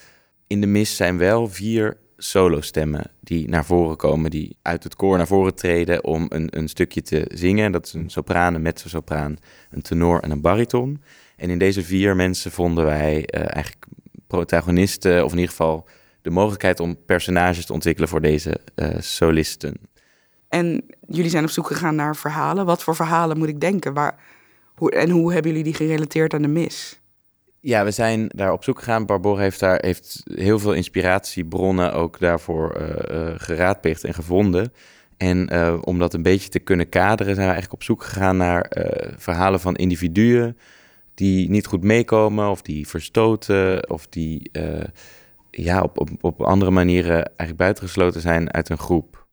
In 0.48 0.62
de 0.62 0.68
mis 0.68 0.96
zijn 0.96 1.18
wel 1.18 1.48
vier 1.48 1.98
solostemmen 2.18 3.12
die 3.20 3.50
naar 3.50 3.66
voren 3.66 3.98
komen, 3.98 4.32
die 4.32 4.58
uit 4.62 4.84
het 4.84 4.96
koor 4.96 5.18
naar 5.18 5.28
voren 5.28 5.56
treden 5.56 6.04
om 6.04 6.26
een, 6.30 6.58
een 6.58 6.68
stukje 6.68 7.02
te 7.02 7.26
zingen. 7.34 7.72
Dat 7.72 7.86
is 7.86 7.94
een 7.94 8.10
sopraan, 8.10 8.54
een 8.54 8.62
mezzo-sopraan, 8.62 9.38
een 9.72 9.82
tenor 9.82 10.20
en 10.20 10.32
een 10.32 10.42
bariton. 10.42 11.02
En 11.36 11.50
in 11.50 11.58
deze 11.58 11.84
vier 11.84 12.16
mensen 12.16 12.52
vonden 12.52 12.86
wij 12.86 13.16
uh, 13.16 13.42
eigenlijk 13.42 13.86
protagonisten, 14.28 15.26
of 15.26 15.32
in 15.32 15.38
ieder 15.38 15.52
geval 15.52 15.88
de 16.22 16.30
mogelijkheid 16.30 16.80
om 16.80 16.98
personages 17.06 17.66
te 17.66 17.74
ontwikkelen 17.74 18.10
voor 18.10 18.22
deze 18.22 18.60
uh, 18.76 18.90
solisten. 19.00 19.78
En 20.50 20.84
jullie 21.08 21.30
zijn 21.30 21.44
op 21.44 21.50
zoek 21.50 21.68
gegaan 21.68 21.96
naar 21.96 22.16
verhalen. 22.16 22.66
Wat 22.66 22.84
voor 22.84 22.96
verhalen 22.96 23.38
moet 23.38 23.48
ik 23.48 23.60
denken? 23.60 23.94
Waar, 23.94 24.16
hoe, 24.76 24.92
en 24.92 25.10
hoe 25.10 25.34
hebben 25.34 25.52
jullie 25.52 25.66
die 25.66 25.74
gerelateerd 25.74 26.34
aan 26.34 26.42
de 26.42 26.48
mis? 26.48 27.00
Ja, 27.60 27.84
we 27.84 27.92
zijn 27.92 28.28
daar 28.36 28.52
op 28.52 28.64
zoek 28.64 28.78
gegaan. 28.78 29.06
Barbora 29.06 29.42
heeft 29.42 29.60
daar 29.60 29.80
heeft 29.82 30.24
heel 30.34 30.60
veel 30.60 30.74
inspiratiebronnen 30.74 31.94
ook 31.94 32.20
daarvoor 32.20 32.78
uh, 32.82 33.34
geraadpleegd 33.38 34.04
en 34.04 34.14
gevonden. 34.14 34.74
En 35.18 35.54
uh, 35.54 35.78
om 35.82 36.00
dat 36.00 36.14
een 36.14 36.22
beetje 36.22 36.50
te 36.50 36.60
kunnen 36.60 36.90
kaderen, 36.90 37.36
zijn 37.36 37.48
we 37.48 37.54
eigenlijk 37.54 37.74
op 37.74 37.84
zoek 37.84 38.04
gegaan 38.04 38.38
naar 38.38 38.72
verhalen 39.18 39.60
van 39.60 39.76
individuen 39.76 40.58
die 41.14 41.50
niet 41.50 41.66
goed 41.66 41.84
meekomen 41.84 42.50
of 42.50 42.62
die 42.62 42.88
verstoten 42.88 43.90
of 43.90 44.08
die 44.08 44.52
ja, 45.52 45.82
op, 45.82 46.00
op, 46.00 46.10
op 46.22 46.42
andere 46.42 46.72
manieren 46.72 47.16
eigenlijk 47.16 47.58
buitengesloten 47.58 48.22
zijn 48.22 48.54
uit 48.54 48.70
een 48.70 48.78
groep. 48.78 49.26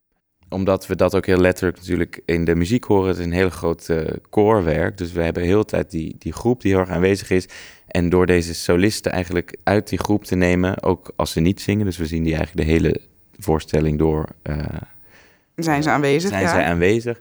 Omdat 0.49 0.87
we 0.87 0.97
dat 0.97 1.15
ook 1.15 1.27
heel 1.27 1.41
letterlijk 1.41 1.77
natuurlijk 1.77 2.23
in 2.25 2.45
de 2.45 2.55
muziek 2.55 2.85
horen. 2.85 3.09
Het 3.09 3.19
is 3.19 3.25
een 3.25 3.33
hele 3.33 3.51
grote 3.51 4.21
koorwerk. 4.31 4.97
Dus 4.97 5.13
we 5.13 5.23
hebben 5.23 5.43
heel 5.43 5.59
de 5.59 5.65
tijd 5.65 5.91
die, 5.91 6.17
die 6.19 6.33
groep 6.33 6.61
die 6.61 6.71
heel 6.71 6.81
erg 6.81 6.91
aanwezig 6.91 7.31
is. 7.31 7.49
En 7.87 8.09
door 8.09 8.27
deze 8.27 8.55
solisten 8.55 9.13
eigenlijk 9.13 9.57
uit 9.65 9.89
die 9.89 9.99
groep 9.99 10.25
te 10.25 10.37
nemen, 10.37 10.83
ook 10.83 11.13
als 11.17 11.33
ze 11.33 11.41
niet 11.41 11.61
zingen. 11.61 11.85
Dus 11.85 11.97
we 11.97 12.07
zien 12.07 12.23
die 12.23 12.35
eigenlijk 12.35 12.67
de 12.67 12.73
hele 12.73 13.01
voorstelling 13.39 13.99
door. 13.99 14.29
Uh, 14.43 14.65
zijn 15.57 15.83
ze 15.83 15.91
aanwezig? 15.91 16.31
Zijn 16.31 16.49
zij 16.49 16.65
aanwezig? 16.65 17.21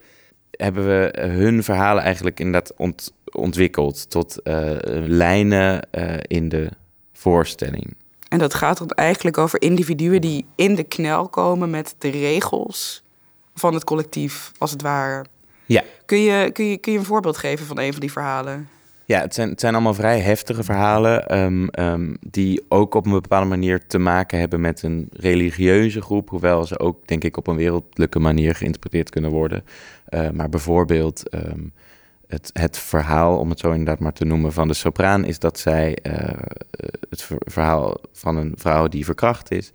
Hebben 0.51 0.85
we 0.85 1.19
hun 1.19 1.63
verhalen 1.63 2.03
eigenlijk 2.03 2.39
inderdaad 2.39 2.73
ont, 2.77 3.13
ontwikkeld 3.31 4.09
tot 4.09 4.39
uh, 4.43 4.71
lijnen 5.05 5.87
uh, 5.91 6.13
in 6.21 6.49
de 6.49 6.69
voorstelling. 7.13 7.95
En 8.29 8.37
dat 8.37 8.53
gaat 8.53 8.77
dan 8.77 8.89
eigenlijk 8.89 9.37
over 9.37 9.61
individuen 9.61 10.21
die 10.21 10.45
in 10.55 10.75
de 10.75 10.83
knel 10.83 11.29
komen 11.29 11.69
met 11.69 11.95
de 11.97 12.09
regels 12.09 13.03
van 13.55 13.73
het 13.73 13.83
collectief, 13.83 14.51
als 14.57 14.71
het 14.71 14.81
ware. 14.81 15.25
Ja. 15.65 15.83
Kun 16.05 16.19
je, 16.19 16.51
kun 16.51 16.65
je, 16.65 16.77
kun 16.77 16.91
je 16.91 16.97
een 16.97 17.05
voorbeeld 17.05 17.37
geven 17.37 17.65
van 17.65 17.79
een 17.79 17.91
van 17.91 18.01
die 18.01 18.11
verhalen? 18.11 18.69
Ja, 19.05 19.21
het 19.21 19.33
zijn, 19.33 19.49
het 19.49 19.59
zijn 19.59 19.73
allemaal 19.73 19.93
vrij 19.93 20.19
heftige 20.19 20.63
verhalen. 20.63 21.27
Ehm, 21.27 21.67
ehm, 21.67 22.15
die 22.19 22.65
ook 22.67 22.95
op 22.95 23.05
een 23.05 23.11
bepaalde 23.11 23.47
manier 23.47 23.87
te 23.87 23.97
maken 23.97 24.39
hebben 24.39 24.61
met 24.61 24.83
een 24.83 25.09
religieuze 25.11 26.01
groep. 26.01 26.29
Hoewel 26.29 26.65
ze 26.65 26.79
ook, 26.79 27.07
denk 27.07 27.23
ik, 27.23 27.37
op 27.37 27.47
een 27.47 27.55
wereldlijke 27.55 28.19
manier 28.19 28.55
geïnterpreteerd 28.55 29.09
kunnen 29.09 29.31
worden. 29.31 29.63
Uh, 30.09 30.29
maar 30.29 30.49
bijvoorbeeld. 30.49 31.29
Ehm, 31.29 31.59
het, 32.27 32.49
het 32.53 32.77
verhaal, 32.77 33.37
om 33.37 33.49
het 33.49 33.59
zo 33.59 33.71
inderdaad 33.71 33.99
maar 33.99 34.13
te 34.13 34.25
noemen, 34.25 34.53
van 34.53 34.67
de 34.67 34.73
sopraan 34.73 35.25
is 35.25 35.39
dat 35.39 35.59
zij 35.59 35.97
uh, 36.03 36.13
het 37.09 37.27
verhaal 37.39 37.97
van 38.11 38.37
een 38.37 38.53
vrouw 38.55 38.87
die 38.87 39.05
verkracht 39.05 39.51
is 39.51 39.71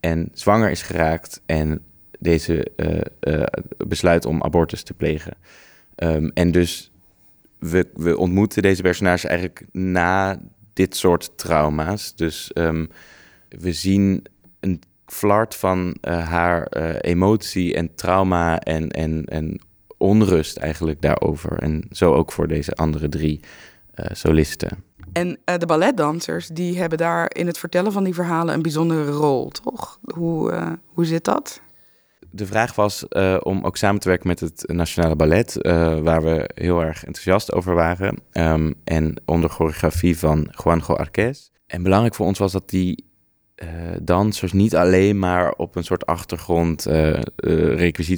en 0.00 0.28
zwanger 0.32 0.70
is 0.70 0.82
geraakt 0.82 1.40
en 1.46 1.80
deze 2.18 2.66
uh, 3.20 3.42
besluit 3.86 4.26
om 4.26 4.42
abortus 4.42 4.82
te 4.82 4.94
plegen. 4.94 5.36
Um, 5.96 6.30
en 6.34 6.50
dus 6.50 6.90
we, 7.58 7.88
we 7.94 8.18
ontmoeten 8.18 8.62
deze 8.62 8.82
personage 8.82 9.28
eigenlijk 9.28 9.64
na 9.72 10.40
dit 10.72 10.96
soort 10.96 11.38
trauma's. 11.38 12.14
Dus 12.14 12.50
um, 12.54 12.88
we 13.48 13.72
zien 13.72 14.24
een 14.60 14.82
flart 15.06 15.54
van 15.54 15.96
haar 16.02 16.68
emotie 17.00 17.74
en 17.74 17.94
trauma 17.94 18.58
en, 18.60 18.90
en, 18.90 19.24
en 19.24 19.60
onrust 19.96 20.56
eigenlijk 20.56 21.02
daarover. 21.02 21.58
En 21.58 21.86
zo 21.90 22.14
ook 22.14 22.32
voor 22.32 22.48
deze 22.48 22.72
andere 22.72 23.08
drie 23.08 23.40
uh, 23.94 24.06
solisten. 24.12 24.84
En 25.12 25.28
uh, 25.28 25.56
de 25.56 25.66
balletdansers, 25.66 26.48
die 26.48 26.78
hebben 26.78 26.98
daar 26.98 27.30
in 27.34 27.46
het 27.46 27.58
vertellen 27.58 27.92
van 27.92 28.04
die 28.04 28.14
verhalen 28.14 28.54
een 28.54 28.62
bijzondere 28.62 29.10
rol, 29.10 29.48
toch? 29.48 29.98
Hoe, 30.14 30.52
uh, 30.52 30.72
hoe 30.86 31.04
zit 31.04 31.24
dat? 31.24 31.60
De 32.30 32.46
vraag 32.46 32.74
was 32.74 33.08
om 33.42 33.64
ook 33.64 33.76
samen 33.76 34.00
te 34.00 34.08
werken 34.08 34.28
met 34.28 34.40
het 34.40 34.64
Nationale 34.66 35.16
Ballet, 35.16 35.54
waar 36.02 36.22
we 36.22 36.50
heel 36.54 36.80
erg 36.80 37.04
enthousiast 37.04 37.52
over 37.52 37.74
waren. 37.74 38.18
Um, 38.32 38.74
en 38.84 39.22
onder 39.24 39.50
choreografie 39.50 40.18
van 40.18 40.52
Juanjo 40.64 40.94
Arquez. 40.94 41.48
En 41.66 41.82
belangrijk 41.82 42.14
voor 42.14 42.26
ons 42.26 42.38
was 42.38 42.52
dat 42.52 42.70
die 42.70 43.04
uh, 43.62 43.68
dansers 44.02 44.52
niet 44.52 44.76
alleen 44.76 45.18
maar 45.18 45.52
op 45.52 45.76
een 45.76 45.84
soort 45.84 46.06
achtergrond 46.06 46.86
uh, 46.88 47.20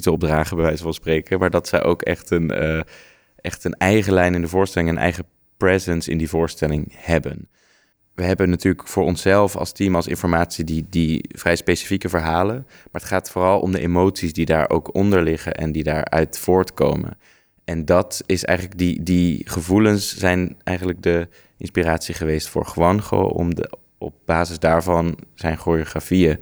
opdragen, 0.05 0.55
bij 0.55 0.65
wijze 0.65 0.83
van 0.83 0.93
spreken, 0.93 1.39
maar 1.39 1.49
dat 1.49 1.67
zij 1.67 1.83
ook 1.83 2.01
echt 2.01 2.29
een, 2.29 2.83
echt 3.35 3.63
een 3.63 3.73
eigen 3.73 4.13
lijn 4.13 4.35
in 4.35 4.41
de 4.41 4.47
voorstelling, 4.47 4.89
een 4.89 4.97
eigen 4.97 5.25
presence 5.57 6.11
in 6.11 6.17
die 6.17 6.29
voorstelling 6.29 6.93
hebben. 6.95 7.49
We 8.19 8.25
hebben 8.25 8.49
natuurlijk 8.49 8.87
voor 8.87 9.03
onszelf 9.03 9.55
als 9.55 9.71
team, 9.71 9.95
als 9.95 10.07
informatie, 10.07 10.63
die, 10.63 10.85
die 10.89 11.25
vrij 11.35 11.55
specifieke 11.55 12.09
verhalen. 12.09 12.55
Maar 12.65 13.01
het 13.01 13.03
gaat 13.03 13.29
vooral 13.29 13.59
om 13.59 13.71
de 13.71 13.79
emoties 13.79 14.33
die 14.33 14.45
daar 14.45 14.69
ook 14.69 14.95
onder 14.95 15.23
liggen 15.23 15.53
en 15.53 15.71
die 15.71 15.83
daaruit 15.83 16.39
voortkomen. 16.39 17.17
En 17.63 17.85
dat 17.85 18.23
is 18.25 18.45
eigenlijk, 18.45 18.77
die, 18.77 19.03
die 19.03 19.49
gevoelens 19.49 20.17
zijn 20.17 20.57
eigenlijk 20.63 21.01
de 21.03 21.27
inspiratie 21.57 22.13
geweest 22.13 22.47
voor 22.47 22.71
Juanjo 22.75 23.21
om 23.21 23.55
de 23.55 23.69
op 23.99 24.13
basis 24.25 24.59
daarvan 24.59 25.17
zijn 25.35 25.57
choreografieën 25.57 26.39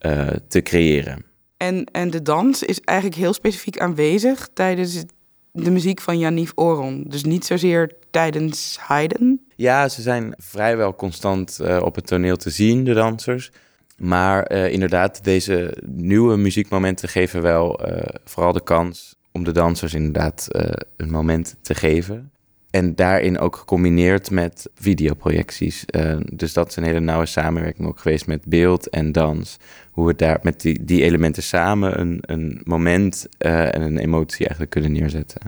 uh, 0.00 0.28
te 0.48 0.62
creëren. 0.62 1.24
En, 1.56 1.84
en 1.84 2.10
de 2.10 2.22
dans 2.22 2.62
is 2.62 2.80
eigenlijk 2.80 3.18
heel 3.18 3.32
specifiek 3.32 3.78
aanwezig 3.78 4.48
tijdens 4.54 5.04
de 5.52 5.70
muziek 5.70 6.00
van 6.00 6.18
Janif 6.18 6.52
Oron. 6.54 7.04
Dus 7.08 7.24
niet 7.24 7.44
zozeer 7.44 7.92
tijdens 8.10 8.78
Haydn. 8.80 9.40
Ja, 9.54 9.88
ze 9.88 10.02
zijn 10.02 10.34
vrijwel 10.36 10.94
constant 10.94 11.58
uh, 11.62 11.78
op 11.82 11.94
het 11.94 12.06
toneel 12.06 12.36
te 12.36 12.50
zien, 12.50 12.84
de 12.84 12.94
dansers. 12.94 13.50
Maar 13.96 14.52
uh, 14.52 14.72
inderdaad, 14.72 15.24
deze 15.24 15.76
nieuwe 15.86 16.36
muziekmomenten 16.36 17.08
geven 17.08 17.42
wel 17.42 17.80
vooral 18.24 18.52
de 18.52 18.62
kans 18.62 19.16
om 19.32 19.44
de 19.44 19.52
dansers 19.52 19.94
inderdaad 19.94 20.48
een 20.96 21.10
moment 21.10 21.56
te 21.62 21.74
geven. 21.74 22.30
En 22.70 22.94
daarin 22.94 23.38
ook 23.38 23.56
gecombineerd 23.56 24.30
met 24.30 24.70
videoprojecties. 24.74 25.84
Uh, 25.96 26.16
dus 26.32 26.52
dat 26.52 26.68
is 26.68 26.76
een 26.76 26.82
hele 26.82 27.00
nauwe 27.00 27.26
samenwerking 27.26 27.88
ook 27.88 27.98
geweest 27.98 28.26
met 28.26 28.44
beeld 28.44 28.88
en 28.88 29.12
dans. 29.12 29.58
Hoe 29.90 30.06
we 30.06 30.14
daar 30.14 30.38
met 30.42 30.60
die, 30.60 30.84
die 30.84 31.02
elementen 31.02 31.42
samen 31.42 32.00
een, 32.00 32.18
een 32.20 32.60
moment 32.64 33.26
uh, 33.38 33.74
en 33.74 33.82
een 33.82 33.98
emotie 33.98 34.40
eigenlijk 34.40 34.70
kunnen 34.70 34.92
neerzetten. 34.92 35.40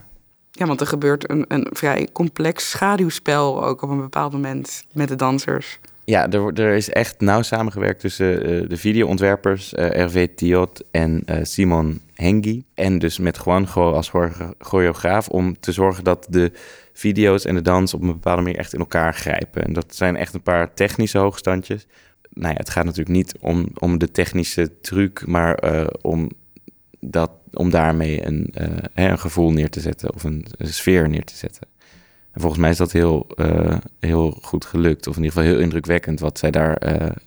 Ja, 0.50 0.66
want 0.66 0.80
er 0.80 0.87
gebeurt 0.87 1.30
een, 1.30 1.44
een 1.48 1.66
vrij 1.70 2.08
complex 2.12 2.70
schaduwspel 2.70 3.64
ook 3.64 3.82
op 3.82 3.90
een 3.90 4.00
bepaald 4.00 4.32
moment 4.32 4.84
met 4.92 5.08
de 5.08 5.16
dansers. 5.16 5.78
Ja, 6.04 6.30
er, 6.30 6.60
er 6.60 6.75
is 6.75 6.90
echt 6.90 7.20
nauw 7.20 7.42
samengewerkt 7.42 8.00
tussen 8.00 8.50
uh, 8.50 8.68
de 8.68 8.76
videoontwerpers 8.76 9.70
Hervé 9.70 10.28
Thiot 10.28 10.84
en 10.90 11.25
Simon 11.42 12.00
Hengi. 12.14 12.64
En 12.75 12.98
dus 12.98 13.18
met 13.18 13.40
Juanjo 13.44 13.92
als 13.92 14.10
choreograaf 14.58 15.28
om 15.28 15.60
te 15.60 15.72
zorgen 15.72 16.04
dat 16.04 16.26
de 16.30 16.52
video's 16.99 17.45
en 17.45 17.55
de 17.55 17.62
dans 17.62 17.95
op 17.95 18.00
een 18.00 18.07
bepaalde 18.07 18.43
manier 18.43 18.59
echt 18.59 18.73
in 18.73 18.78
elkaar 18.78 19.14
grijpen. 19.14 19.64
En 19.64 19.73
dat 19.73 19.95
zijn 19.95 20.17
echt 20.17 20.35
een 20.35 20.43
paar 20.43 20.75
technische 20.75 21.19
hoogstandjes. 21.19 21.87
Nou 22.33 22.52
ja, 22.52 22.59
het 22.59 22.71
gaat 22.71 22.85
natuurlijk 22.85 23.17
niet 23.17 23.35
om, 23.40 23.69
om 23.75 23.99
de 23.99 24.11
technische 24.11 24.81
truc, 24.81 25.26
maar 25.26 25.64
uh, 25.64 25.87
om, 26.00 26.31
dat, 27.00 27.31
om 27.52 27.71
daarmee 27.71 28.26
een, 28.26 28.55
uh, 28.61 28.67
een 28.95 29.19
gevoel 29.19 29.50
neer 29.50 29.71
te 29.71 29.81
zetten 29.81 30.14
of 30.14 30.25
een, 30.25 30.47
sfeer 30.59 31.09
neer 31.09 31.25
te 31.25 31.37
zetten. 31.37 31.67
En 32.33 32.40
volgens 32.40 32.61
mij 32.61 32.71
is 32.71 32.76
dat 32.76 32.93
heel, 32.93 33.26
uh, 33.37 33.76
heel 34.00 34.38
goed 34.43 34.64
gelukt, 34.64 35.07
of 35.07 35.17
in 35.17 35.23
ieder 35.23 35.37
geval 35.37 35.52
heel 35.52 35.62
indrukwekkend 35.62 36.21
wat 36.21 36.38
zij 36.38 36.50
daar 36.50 36.78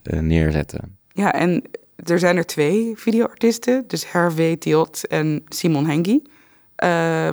neerzetten. 0.03 0.97
Ja, 1.13 1.33
en 1.33 1.63
er 2.03 2.19
zijn 2.19 2.37
er 2.37 2.45
twee 2.45 2.93
videoartiesten, 2.95 3.83
dus 3.87 4.11
Hervé 4.11 4.57
Thiot 4.57 5.07
en 5.07 5.43
Simon 5.47 5.85
Hengi. 5.85 6.21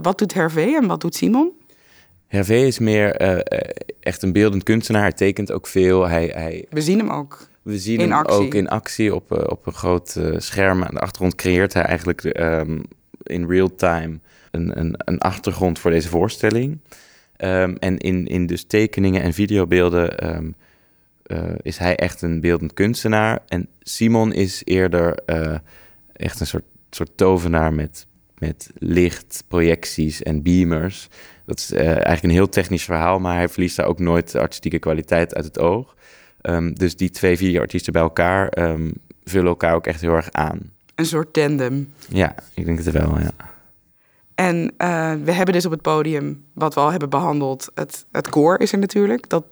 wat 0.02 0.18
doet 0.18 0.35
Hervé 0.35 0.75
en 0.75 0.87
wat 0.87 1.00
doet 1.00 1.14
Simon? 1.14 1.57
Hervé 2.28 2.54
is 2.54 2.78
meer 2.78 3.23
uh, 3.23 3.38
echt 4.00 4.23
een 4.23 4.32
beeldend 4.32 4.62
kunstenaar. 4.62 5.02
Hij 5.02 5.12
tekent 5.12 5.52
ook 5.52 5.66
veel. 5.66 6.08
Hij, 6.08 6.26
hij... 6.35 6.66
We 6.70 6.80
zien 6.80 6.99
hem 6.99 7.11
ook. 7.11 7.49
We 7.62 7.78
zien 7.78 8.00
in 8.00 8.11
hem 8.11 8.18
actie. 8.18 8.38
ook 8.38 8.54
in 8.54 8.68
actie 8.68 9.14
op, 9.14 9.32
uh, 9.32 9.38
op 9.47 9.66
een 9.66 9.73
groot 9.73 10.14
uh, 10.18 10.38
scherm. 10.38 10.85
Aan 10.85 10.94
de 10.94 11.00
achtergrond 11.00 11.35
creëert 11.35 11.73
hij 11.73 11.82
eigenlijk 11.82 12.40
um, 12.40 12.82
in 13.23 13.49
real 13.49 13.75
time 13.75 14.18
een, 14.50 14.78
een, 14.78 14.94
een, 14.97 15.18
achtergrond 15.18 15.78
voor 15.78 15.90
deze 15.90 16.08
voorstelling. 16.08 16.78
Um, 17.38 17.76
en 17.76 17.99
in, 17.99 18.26
in 18.26 18.47
dus 18.47 18.64
tekeningen 18.64 19.23
en 19.23 19.32
videobeelden 19.32 20.37
um, 20.37 20.54
is 21.62 21.78
hij 21.78 21.97
echt 21.97 22.23
een 22.23 22.40
beeldend 22.40 22.73
kunstenaar. 22.75 23.38
En 23.47 23.68
Simon 23.80 24.32
is 24.32 24.62
eerder 24.64 25.14
echt 26.12 26.40
een 26.40 26.47
soort, 26.47 26.64
soort 26.90 27.11
tovenaar 27.16 27.73
met, 27.73 28.06
met 28.38 28.71
licht, 28.78 29.45
projecties 29.49 30.23
en 30.23 30.42
beamers. 30.42 31.09
Dat 31.47 31.59
is 31.59 31.73
uh, 31.73 31.80
eigenlijk 31.80 32.23
een 32.23 32.30
heel 32.30 32.49
technisch 32.49 32.85
verhaal, 32.85 33.18
maar 33.18 33.37
hij 33.37 33.49
verliest 33.49 33.76
daar 33.76 33.87
ook 33.87 33.99
nooit 33.99 34.33
de 34.33 34.40
artistieke 34.40 34.78
kwaliteit 34.78 35.35
uit 35.35 35.45
het 35.45 35.59
oog. 35.59 35.97
Um, 36.42 36.75
dus 36.75 36.97
die 36.97 37.11
twee 37.11 37.37
videoartiesten 37.37 37.92
bij 37.92 38.02
elkaar 38.02 38.71
um, 38.71 38.92
vullen 39.25 39.49
elkaar 39.49 39.75
ook 39.75 39.87
echt 39.87 40.00
heel 40.00 40.14
erg 40.14 40.30
aan. 40.30 40.73
Een 40.95 41.07
soort 41.07 41.33
tandem. 41.33 41.92
Ja, 42.09 42.35
ik 42.54 42.64
denk 42.64 42.78
het 42.78 42.90
wel, 42.90 43.18
ja. 43.18 43.30
En 44.35 44.57
uh, 44.57 45.12
we 45.25 45.33
hebben 45.33 45.54
dus 45.54 45.64
op 45.64 45.71
het 45.71 45.83
podium, 45.83 46.45
wat 46.52 46.75
we 46.75 46.80
al 46.80 46.90
hebben 46.90 47.11
behandeld, 47.11 47.71
het, 47.75 48.07
het 48.12 48.28
koor 48.28 48.61
is 48.61 48.73
er 48.73 48.78
natuurlijk. 48.78 49.28
Dat, 49.28 49.45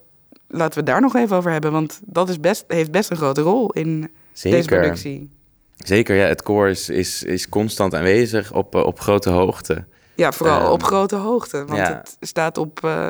laten 0.49 0.78
we 0.78 0.85
daar 0.85 1.00
nog 1.00 1.16
even 1.16 1.37
over 1.37 1.50
hebben, 1.50 1.73
want 1.73 2.00
dat 2.05 2.28
is 2.28 2.40
best, 2.40 2.64
heeft 2.69 2.90
best 2.90 3.11
een 3.11 3.16
grote 3.16 3.40
rol 3.40 3.73
in 3.73 4.11
Zeker. 4.33 4.59
deze 4.59 4.69
productie. 4.69 5.31
Zeker, 5.76 6.16
ja. 6.16 6.26
Het 6.26 6.42
koor 6.42 6.68
is, 6.68 6.88
is, 6.88 7.23
is 7.23 7.49
constant 7.49 7.95
aanwezig 7.95 8.52
op, 8.52 8.75
uh, 8.75 8.85
op 8.85 9.00
grote 9.00 9.30
hoogte. 9.30 9.85
Ja, 10.14 10.33
vooral 10.33 10.66
um, 10.66 10.71
op 10.71 10.83
grote 10.83 11.16
hoogte. 11.16 11.64
Want 11.64 11.78
ja. 11.78 12.02
het 12.02 12.16
staat 12.21 12.59
op, 12.59 12.80
uh, 12.85 13.09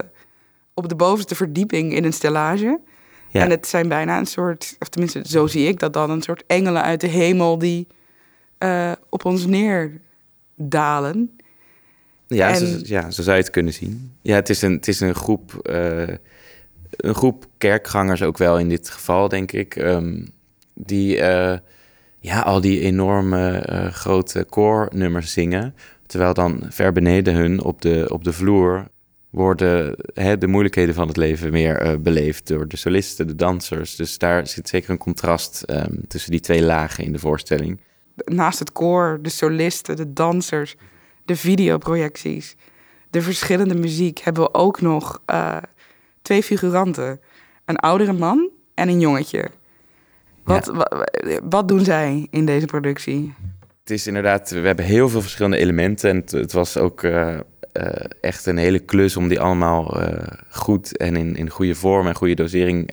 op 0.74 0.88
de 0.88 0.94
bovenste 0.96 1.34
verdieping 1.34 1.92
in 1.92 2.04
een 2.04 2.12
stellage. 2.12 2.80
Ja. 3.30 3.42
En 3.42 3.50
het 3.50 3.66
zijn 3.66 3.88
bijna 3.88 4.18
een 4.18 4.26
soort, 4.26 4.76
of 4.78 4.88
tenminste, 4.88 5.22
zo 5.26 5.46
zie 5.46 5.68
ik 5.68 5.78
dat 5.78 5.92
dan, 5.92 6.10
een 6.10 6.22
soort 6.22 6.44
engelen 6.46 6.82
uit 6.82 7.00
de 7.00 7.06
hemel 7.06 7.58
die 7.58 7.86
eh, 8.58 8.92
op 9.08 9.24
ons 9.24 9.46
neerdalen. 9.46 11.38
Ja, 12.26 12.48
En- 12.48 12.56
zo, 12.56 12.78
ja, 12.82 13.10
zo 13.10 13.22
zou 13.22 13.36
je 13.36 13.42
het 13.42 13.52
kunnen 13.52 13.72
zien. 13.72 14.12
Ja, 14.22 14.34
het 14.34 14.48
is 14.48 14.62
een, 14.62 14.72
het 14.72 14.88
is 14.88 15.00
een 15.00 15.14
groep, 15.14 15.54
eh, 15.62 16.08
een 16.90 17.14
groep 17.14 17.46
kerkgangers 17.58 18.22
ook 18.22 18.38
wel 18.38 18.58
in 18.58 18.68
dit 18.68 18.90
geval, 18.90 19.28
denk 19.28 19.52
ik. 19.52 19.76
ehm, 19.76 20.24
die 20.74 21.20
eh, 21.20 21.58
ja, 22.18 22.40
al 22.40 22.60
die 22.60 22.80
enorme 22.80 23.58
eh, 23.58 23.86
grote 23.92 24.44
koornummers 24.44 25.32
zingen. 25.32 25.74
Terwijl 26.06 26.34
dan 26.34 26.62
ver 26.68 26.92
beneden 26.92 27.34
hun 27.34 27.62
op 27.62 27.82
de, 27.82 28.06
op 28.12 28.24
de 28.24 28.32
vloer 28.32 28.88
worden 29.30 29.96
hè, 30.14 30.38
de 30.38 30.46
moeilijkheden 30.46 30.94
van 30.94 31.08
het 31.08 31.16
leven 31.16 31.50
meer 31.52 31.76
eh, 31.76 31.96
beleefd 31.98 32.46
door 32.46 32.68
de 32.68 32.76
solisten, 32.76 33.26
de 33.26 33.34
dansers. 33.34 33.96
Dus 33.96 34.18
daar 34.18 34.46
zit 34.46 34.68
zeker 34.68 34.90
een 34.90 34.98
contrast 34.98 35.62
ehm, 35.62 35.94
tussen 36.08 36.30
die 36.30 36.40
twee 36.40 36.62
lagen 36.62 37.04
in 37.04 37.12
de 37.12 37.18
voorstelling. 37.18 37.80
Naast 38.24 38.58
het 38.58 38.72
koor, 38.72 39.18
de 39.22 39.28
solisten, 39.28 39.96
de 39.96 40.12
dansers, 40.12 40.76
de 41.24 41.36
videoprojecties, 41.36 42.56
de 43.10 43.22
verschillende 43.22 43.74
muziek, 43.74 44.18
hebben 44.18 44.42
we 44.42 44.54
ook 44.54 44.80
nog 44.80 45.22
eh, 45.26 45.56
twee 46.22 46.42
figuranten. 46.42 47.20
Een 47.64 47.76
oudere 47.76 48.12
man 48.12 48.50
en 48.74 48.88
een 48.88 49.00
jongetje. 49.00 49.50
Wat, 50.46 50.66
wa- 50.66 51.06
wat 51.48 51.68
doen 51.68 51.84
zij 51.84 52.26
in 52.30 52.46
deze 52.46 52.66
productie? 52.66 53.34
Het 53.80 53.90
is 53.90 54.06
inderdaad, 54.06 54.50
we 54.50 54.58
hebben 54.66 54.84
heel 54.84 55.08
veel 55.08 55.20
verschillende 55.20 55.56
elementen. 55.56 56.10
En 56.10 56.16
het, 56.16 56.30
het 56.30 56.52
was 56.52 56.76
ook 56.76 57.02
eh, 57.02 57.34
eh, 57.72 58.04
echt 58.20 58.46
een 58.46 58.56
hele 58.56 58.78
klus 58.78 59.16
om 59.16 59.28
die 59.28 59.40
allemaal 59.40 60.00
eh, 60.00 60.26
goed 60.50 60.96
en 60.96 61.16
in, 61.16 61.36
in 61.36 61.50
goede 61.50 61.74
vorm 61.74 62.06
en 62.06 62.14
goede 62.14 62.34
dosering 62.34 62.90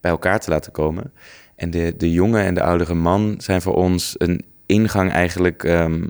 bij 0.00 0.10
elkaar 0.10 0.40
te 0.40 0.50
laten 0.50 0.72
komen. 0.72 1.12
En 1.56 1.70
de, 1.70 1.94
de 1.96 2.12
jonge 2.12 2.40
en 2.40 2.54
de 2.54 2.62
oudere 2.62 2.94
man 2.94 3.34
zijn 3.38 3.62
voor 3.62 3.74
ons 3.74 4.14
een 4.18 4.44
ingang 4.66 5.10
eigenlijk 5.10 5.64
ehm, 5.64 6.06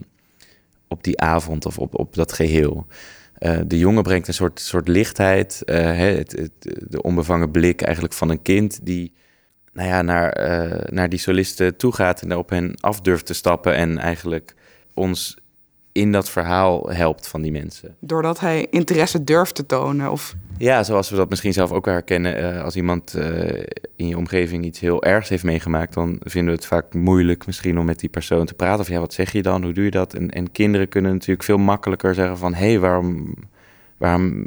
op 0.89 1.05
die 1.05 1.21
avond 1.21 1.67
of 1.67 1.79
op, 1.79 1.99
op 1.99 2.15
dat 2.15 2.33
geheel. 2.33 2.87
Eh, 3.35 3.59
de 3.67 3.79
jongen 3.79 4.03
brengt 4.03 4.29
een 4.29 4.35
soort, 4.35 4.61
soort 4.61 4.89
lichtheid, 4.89 5.63
hè, 5.65 6.17
het, 6.17 6.33
het, 6.33 6.53
de 6.89 7.03
onbevangen 7.03 7.51
blik 7.51 7.83
eigenlijk 7.83 8.15
van 8.15 8.31
een 8.31 8.43
kind 8.43 8.79
die 8.83 9.13
nou 9.73 9.89
ja, 9.89 10.03
naar, 10.03 10.31
eh, 10.31 10.93
naar 10.93 11.09
die 11.09 11.19
solisten 11.19 11.77
toe 11.77 11.93
gaat 11.93 12.23
en 12.23 12.29
daar 12.29 12.39
op 12.39 12.51
hen 12.51 12.75
af 12.81 13.01
durft 13.01 13.27
te 13.27 13.35
stappen 13.35 13.75
en 13.75 13.99
eigenlijk 13.99 14.55
ons 14.95 15.37
in 15.93 16.13
dat 16.13 16.31
verhaal 16.31 16.91
helpt 16.91 17.29
van 17.29 17.43
die 17.43 17.53
mensen. 17.53 17.97
Doordat 18.01 18.41
hij 18.41 18.67
interesse 18.71 19.25
durft 19.25 19.55
te 19.55 19.67
tonen. 19.67 20.11
Of 20.11 20.35
Ja, 20.59 20.83
zoals 20.85 21.11
we 21.11 21.17
dat 21.17 21.29
misschien 21.29 21.53
zelf 21.53 21.73
ook 21.73 21.87
herkennen. 21.87 22.37
eh, 22.37 22.63
als 22.63 22.77
iemand 22.77 23.15
eh, 23.15 23.65
in 23.97 24.09
je 24.09 24.17
omgeving 24.17 24.65
iets 24.65 24.81
heel 24.81 25.03
ergs 25.03 25.29
heeft 25.29 25.45
meegemaakt, 25.45 25.95
dan 25.95 26.21
vinden 26.21 26.55
we 26.55 26.59
het 26.61 26.69
vaak 26.69 26.95
moeilijk 26.95 27.47
misschien 27.47 27.79
om 27.79 27.85
met 27.85 27.99
die 27.99 28.09
persoon 28.09 28.47
te 28.47 28.55
praten. 28.55 28.81
Of 28.81 28.89
ja, 28.89 28.99
wat 28.99 29.13
zeg 29.13 29.33
je 29.33 29.43
dan? 29.43 29.63
Hoe 29.63 29.73
doe 29.73 29.85
je 29.85 29.91
dat? 29.91 30.15
En, 30.15 30.31
en 30.31 30.53
kinderen 30.53 30.89
kunnen 30.89 31.13
natuurlijk 31.13 31.43
veel 31.43 31.59
makkelijker 31.59 32.15
zeggen 32.15 32.39
van, 32.39 32.55
hé, 32.55 32.67
hey, 32.67 32.79
waarom, 32.79 33.35
waarom 33.97 34.47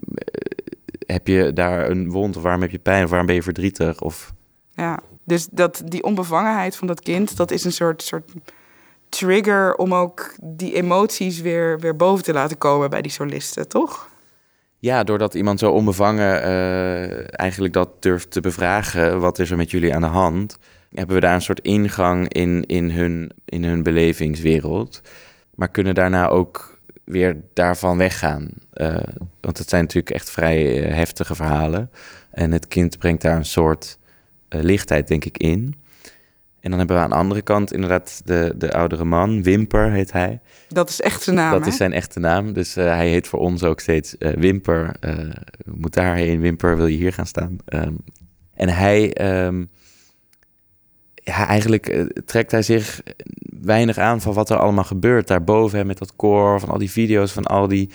heb 1.06 1.28
je 1.28 1.54
daar 1.54 1.90
een 1.90 2.12
wond? 2.12 2.38
Of 2.38 2.44
waarom 2.44 2.62
heb 2.62 2.72
je 2.72 2.80
pijn? 2.80 3.04
Of 3.04 3.10
waarom 3.10 3.28
ben 3.28 3.36
je 3.36 3.44
verdrietig? 3.44 4.02
Of 4.02 4.34
ja, 4.72 5.00
dus 5.26 5.48
dat, 5.52 5.82
die 5.86 6.04
onbevangenheid 6.04 6.76
van 6.76 6.88
dat 6.88 7.02
kind, 7.02 7.38
dat 7.38 7.52
is 7.52 7.64
een 7.64 7.72
soort, 7.72 8.02
soort 8.04 8.32
trigger 9.10 9.76
om 9.76 9.94
ook 9.94 10.36
die 10.42 10.74
emoties 10.74 11.42
weer, 11.42 11.80
weer 11.80 11.96
boven 11.96 12.24
te 12.24 12.34
laten 12.34 12.58
komen 12.58 12.90
bij 12.90 13.02
die 13.02 13.12
solisten, 13.12 13.68
toch? 13.68 14.14
Ja, 14.80 15.04
doordat 15.04 15.34
iemand 15.34 15.60
zo 15.60 15.72
onbevangen 15.72 16.44
eh, 16.44 17.40
eigenlijk 17.40 17.74
dat 17.74 18.02
durft 18.02 18.32
te 18.32 18.42
bevragen, 18.42 19.20
wat 19.20 19.40
is 19.40 19.52
er 19.52 19.58
met 19.58 19.72
jullie 19.72 19.96
aan 19.96 20.02
de 20.02 20.08
hand, 20.08 20.58
hebben 20.94 21.16
we 21.16 21.22
daar 21.22 21.34
een 21.34 21.42
soort 21.42 21.60
ingang 21.60 22.34
in, 22.34 22.66
in, 22.66 22.92
hun, 22.92 23.32
in 23.46 23.64
hun 23.64 23.84
belevingswereld. 23.84 25.02
Maar 25.56 25.70
kunnen 25.70 25.96
daarna 25.96 26.28
ook 26.28 26.80
weer 27.04 27.38
daarvan 27.54 27.98
weggaan. 27.98 28.50
Eh, 28.72 28.98
want 29.42 29.58
het 29.58 29.70
zijn 29.70 29.82
natuurlijk 29.82 30.16
echt 30.16 30.30
vrij 30.30 30.84
eh, 30.84 30.96
heftige 30.96 31.36
verhalen. 31.36 31.92
En 32.32 32.52
het 32.52 32.68
kind 32.68 32.98
brengt 32.98 33.22
daar 33.22 33.36
een 33.36 33.46
soort 33.46 33.98
lichtheid, 34.62 35.08
denk 35.08 35.26
ik, 35.26 35.38
in. 35.38 35.76
En 36.60 36.70
dan 36.70 36.80
hebben 36.80 36.98
we 36.98 37.04
aan 37.04 37.10
de 37.10 37.16
andere 37.16 37.42
kant 37.42 37.74
inderdaad 37.74 38.22
de, 38.26 38.54
de 38.58 38.74
oudere 38.74 39.04
man, 39.04 39.44
Wimper 39.44 39.92
heet 39.92 40.12
hij. 40.12 40.40
Dat 40.68 40.90
is 40.90 41.02
echt 41.02 41.22
zijn 41.22 41.36
naam, 41.36 41.52
Dat 41.52 41.62
hè? 41.62 41.68
is 41.68 41.78
zijn 41.78 41.94
echte 41.94 42.20
naam. 42.20 42.54
Dus 42.54 42.76
eh, 42.76 42.86
hij 42.86 43.10
heet 43.10 43.28
voor 43.28 43.40
ons 43.40 43.64
ook 43.64 43.80
steeds 43.80 44.18
eh, 44.18 44.34
Wimper. 44.34 44.96
Eh, 45.00 45.18
moet 45.66 45.94
daarheen, 45.94 46.40
Wimper, 46.40 46.78
wil 46.78 46.88
je 46.88 46.98
hier 46.98 47.14
gaan 47.14 47.28
staan? 47.28 47.58
Ehm, 47.66 47.94
en 48.54 48.70
hij, 48.70 49.14
ehm, 49.14 49.64
ja, 51.26 51.48
eigenlijk 51.48 51.88
eh, 51.88 52.06
trekt 52.26 52.52
hij 52.52 52.62
zich 52.62 53.02
weinig 53.62 53.98
aan 53.98 54.22
van 54.22 54.34
wat 54.34 54.50
er 54.50 54.58
allemaal 54.58 54.84
gebeurt 54.84 55.28
daarboven. 55.28 55.78
Hè, 55.78 55.86
met 55.86 55.98
dat 55.98 56.16
koor, 56.16 56.60
van 56.60 56.70
al 56.70 56.78
die 56.78 56.92
video's, 56.92 57.32
van 57.32 57.46
al 57.46 57.68
die 57.68 57.90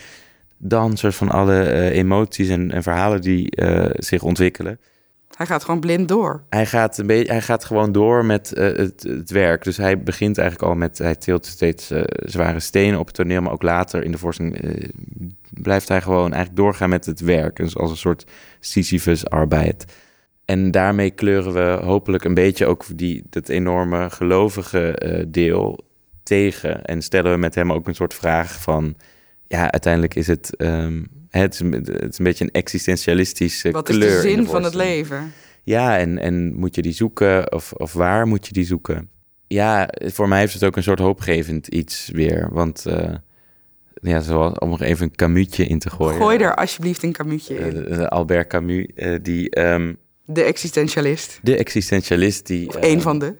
dansers, 0.57 1.16
van 1.16 1.29
alle 1.29 1.62
eh, 1.62 1.96
emoties 1.96 2.49
en, 2.49 2.70
en 2.70 2.83
verhalen 2.83 3.20
die 3.20 3.51
eh, 3.51 3.90
zich 3.92 4.23
ontwikkelen. 4.23 4.79
Hij 5.40 5.48
gaat 5.48 5.64
gewoon 5.64 5.81
blind 5.81 6.09
door. 6.09 6.42
Hij 6.48 6.66
gaat, 6.66 6.98
een 6.98 7.07
beetje, 7.07 7.33
hij 7.33 7.40
gaat 7.40 7.64
gewoon 7.64 7.92
door 7.92 8.24
met 8.24 8.53
eh, 8.53 8.76
het, 8.76 9.03
het 9.03 9.31
werk. 9.31 9.64
Dus 9.64 9.76
hij 9.76 10.03
begint 10.03 10.38
eigenlijk 10.38 10.70
al 10.70 10.76
met... 10.76 10.98
Hij 10.98 11.14
tilt 11.14 11.46
steeds 11.46 11.90
eh, 11.90 12.03
zware 12.07 12.61
stenen 12.61 12.98
op 12.98 13.07
het 13.07 13.14
toneel... 13.14 13.40
maar 13.40 13.53
ook 13.53 13.62
later 13.62 14.05
in 14.05 14.12
de 14.12 14.18
voorstelling 14.18 14.61
eh, 14.61 14.88
blijft 15.50 15.88
hij 15.88 16.00
gewoon 16.00 16.33
eigenlijk 16.33 16.57
doorgaan 16.57 16.88
met 16.88 17.07
het 17.07 17.20
werk. 17.20 17.57
Dus 17.57 17.76
als 17.76 17.90
een 17.90 17.96
soort 17.96 18.26
Sisyphus-arbeid. 18.61 19.85
En 20.44 20.70
daarmee 20.70 21.11
kleuren 21.11 21.53
we 21.53 21.85
hopelijk 21.85 22.24
een 22.24 22.35
beetje 22.35 22.66
ook 22.66 22.85
die, 22.94 23.22
dat 23.31 23.48
enorme 23.48 24.11
gelovige 24.11 25.26
deel 25.29 25.85
tegen. 26.22 26.85
En 26.85 27.03
stellen 27.03 27.33
we 27.33 27.38
met 27.38 27.55
hem 27.55 27.72
ook 27.72 27.88
een 27.88 27.94
soort 27.94 28.14
vraag 28.14 28.61
van... 28.62 28.96
Ja, 29.46 29.70
uiteindelijk 29.70 30.14
is 30.14 30.26
het... 30.26 30.57
ehm, 30.57 31.03
het, 31.31 31.55
is 31.55 31.61
een, 31.61 31.73
het 31.73 31.88
is 31.88 32.19
een 32.19 32.25
beetje 32.25 32.45
een 32.45 32.51
existentialistische 32.53 33.71
Wat 33.71 33.88
is 33.88 33.97
kleur. 33.97 34.23
de 34.23 34.29
in 34.31 34.37
zin 34.37 34.47
van 34.47 34.64
het 34.64 34.75
leven? 34.75 35.33
Ja, 35.64 35.99
en, 35.99 36.19
en 36.19 36.55
moet 36.55 36.75
je 36.75 36.83
die 36.83 36.93
zoeken 36.93 37.53
of, 37.53 37.73
of 37.73 37.93
waar 37.93 38.27
moet 38.27 38.47
je 38.47 38.53
die 38.53 38.64
zoeken? 38.64 39.09
Ja, 39.47 39.88
voor 39.99 40.29
mij 40.29 40.38
heeft 40.38 40.53
het 40.55 40.64
ook 40.64 40.77
een 40.77 40.83
soort 40.83 40.99
hoopgevend 40.99 41.66
iets 41.66 42.11
weer. 42.12 42.49
Want 42.53 42.87
eh, 42.87 43.14
ja, 44.03 44.21
zoals, 44.21 44.59
om 44.59 44.69
nog 44.69 44.81
even 44.83 45.05
een 45.05 45.14
Camusje 45.16 45.64
in 45.66 45.79
te 45.79 45.90
gooien. 45.90 46.16
Gooi 46.16 46.38
er 46.38 46.55
alsjeblieft 46.55 47.03
een 47.03 47.12
kamuutje 47.12 47.55
in. 47.55 47.87
Eh, 47.87 47.99
eh, 48.01 48.07
Albert 48.09 48.49
Camus, 48.49 48.87
die, 49.23 49.51
ehm, 49.51 49.95
De 50.25 50.43
existentialist. 50.43 51.38
de 51.43 51.57
existentialist, 51.57 52.47
die, 52.47 52.69
Of 52.69 52.75
één 52.75 53.01
van 53.01 53.19
de. 53.19 53.35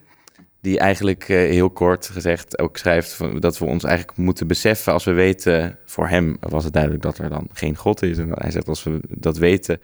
Die 0.61 0.79
eigenlijk 0.79 1.29
eh, 1.29 1.37
heel 1.37 1.71
kort 1.71 2.07
gezegd 2.07 2.59
ook 2.59 2.77
schrijft 2.77 3.19
dat 3.41 3.59
we 3.59 3.65
ons 3.65 3.85
eigenlijk 3.85 4.19
moeten 4.19 4.47
beseffen 4.47 4.93
als 4.93 5.05
we 5.05 5.13
weten, 5.13 5.79
voor 5.85 6.09
hem 6.09 6.37
was 6.41 6.65
het 6.65 6.73
duidelijk 6.73 7.03
dat 7.03 7.19
er 7.19 7.29
dan 7.29 7.49
geen 7.53 7.77
God 7.77 8.03
is. 8.03 8.19
En 8.19 8.31
hij 8.35 8.51
zegt 8.51 8.69
als 8.69 8.83
we 8.83 9.01
dat 9.09 9.37
weten 9.37 9.81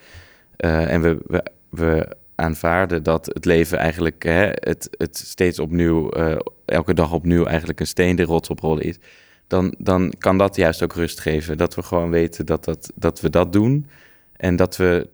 eh, 0.56 0.92
en 0.92 1.02
we, 1.02 1.18
we, 1.26 1.44
we 1.70 2.16
aanvaarden 2.34 3.02
dat 3.02 3.26
het 3.26 3.44
leven 3.44 3.78
eigenlijk 3.78 4.22
hè, 4.22 4.50
het, 4.52 4.88
het 4.90 5.16
steeds 5.16 5.58
opnieuw, 5.58 6.10
eh, 6.10 6.36
elke 6.64 6.94
dag 6.94 7.12
opnieuw 7.12 7.44
eigenlijk 7.44 7.80
een 7.80 7.86
steen 7.86 8.16
de 8.16 8.22
rots 8.22 8.48
oprollen 8.48 8.82
is, 8.82 8.98
dan, 9.46 9.74
dan 9.78 10.12
kan 10.18 10.38
dat 10.38 10.56
juist 10.56 10.82
ook 10.82 10.92
rust 10.92 11.20
geven. 11.20 11.56
Dat 11.56 11.74
we 11.74 11.82
gewoon 11.82 12.10
weten 12.10 12.46
dat, 12.46 12.64
dat, 12.64 12.90
dat 12.94 13.20
we 13.20 13.30
dat 13.30 13.52
doen 13.52 13.86
en 14.36 14.56
dat 14.56 14.76
we 14.76 15.08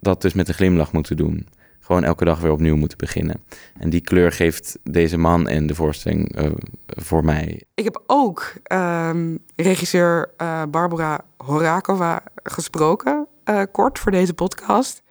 dat 0.00 0.22
dus 0.22 0.32
met 0.32 0.48
een 0.48 0.54
glimlach 0.54 0.92
moeten 0.92 1.16
doen. 1.16 1.46
Gewoon 1.84 2.04
elke 2.04 2.24
dag 2.24 2.40
weer 2.40 2.52
opnieuw 2.52 2.76
moeten 2.76 2.98
beginnen. 2.98 3.44
En 3.78 3.90
die 3.90 4.00
kleur 4.00 4.32
geeft 4.32 4.78
deze 4.82 5.16
man 5.16 5.48
en 5.48 5.66
de 5.66 5.74
voorstelling 5.74 6.36
eh, 6.36 6.50
voor 6.86 7.24
mij. 7.24 7.62
Ik 7.74 7.84
heb 7.84 8.02
ook 8.06 8.52
ehm, 8.62 9.36
regisseur 9.56 10.30
eh, 10.36 10.62
Barbara 10.68 11.20
Horakova 11.36 12.22
gesproken, 12.42 13.26
eh, 13.44 13.62
kort 13.72 13.98
voor 13.98 14.10
deze 14.10 14.34
podcast. 14.34 15.02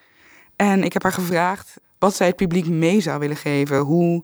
En 0.56 0.84
ik 0.84 0.94
heb 0.94 1.04
haar 1.04 1.14
gevraagd 1.14 1.80
wat 2.00 2.16
zij 2.16 2.28
het 2.28 2.36
publiek 2.36 2.68
mee 2.68 3.02
zou 3.02 3.20
willen 3.20 3.38
geven. 3.38 3.78
Hoe 3.80 4.24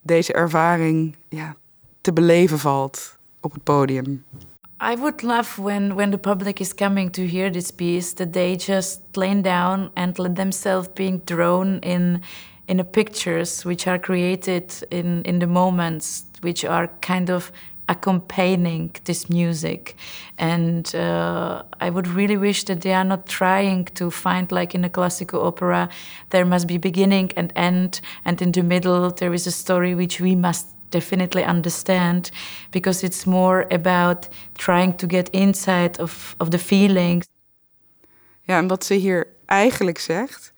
deze 0.00 0.32
ervaring 0.32 1.16
ja, 1.28 1.56
te 2.00 2.12
beleven 2.12 2.58
valt 2.58 3.18
op 3.40 3.52
het 3.52 3.62
podium. 3.62 4.24
I 4.80 4.94
would 4.94 5.24
love 5.24 5.58
when, 5.58 5.96
when 5.96 6.12
the 6.12 6.18
public 6.18 6.60
is 6.60 6.72
coming 6.72 7.10
to 7.10 7.26
hear 7.26 7.50
this 7.50 7.72
piece 7.72 8.12
that 8.14 8.32
they 8.32 8.54
just 8.54 9.16
lay 9.16 9.34
down 9.42 9.90
and 9.96 10.16
let 10.18 10.36
themselves 10.36 10.88
being 10.88 11.18
drawn 11.18 11.80
in 11.80 12.22
in 12.68 12.76
the 12.76 12.84
pictures 12.84 13.64
which 13.64 13.86
are 13.86 13.98
created 13.98 14.72
in, 14.90 15.22
in 15.22 15.38
the 15.38 15.46
moments 15.46 16.26
which 16.42 16.66
are 16.66 16.88
kind 17.00 17.30
of 17.30 17.50
accompanying 17.88 18.94
this 19.04 19.30
music. 19.30 19.96
And 20.36 20.94
uh, 20.94 21.62
I 21.80 21.88
would 21.88 22.06
really 22.06 22.36
wish 22.36 22.64
that 22.64 22.82
they 22.82 22.92
are 22.92 23.04
not 23.04 23.26
trying 23.26 23.86
to 23.94 24.10
find, 24.10 24.52
like 24.52 24.74
in 24.74 24.84
a 24.84 24.90
classical 24.90 25.46
opera, 25.46 25.88
there 26.28 26.44
must 26.44 26.66
be 26.66 26.76
beginning 26.76 27.32
and 27.36 27.52
end, 27.56 28.02
and 28.26 28.40
in 28.42 28.52
the 28.52 28.62
middle 28.62 29.10
there 29.10 29.32
is 29.32 29.46
a 29.46 29.52
story 29.52 29.94
which 29.94 30.20
we 30.20 30.34
must 30.34 30.66
definitely 30.88 31.44
understand 31.44 32.30
because 32.70 33.06
it's 33.06 33.24
more 33.24 33.66
about 33.68 34.28
trying 34.52 34.96
to 34.96 35.06
get 35.08 35.28
inside 35.28 36.00
of, 36.02 36.34
of 36.38 36.48
the 36.48 36.58
feelings 36.58 37.26
Ja, 38.48 38.56
en 38.56 38.66
wat 38.66 38.84
ze 38.84 38.94
hier 38.94 39.26
eigenlijk 39.44 39.98
zegt, 39.98 40.52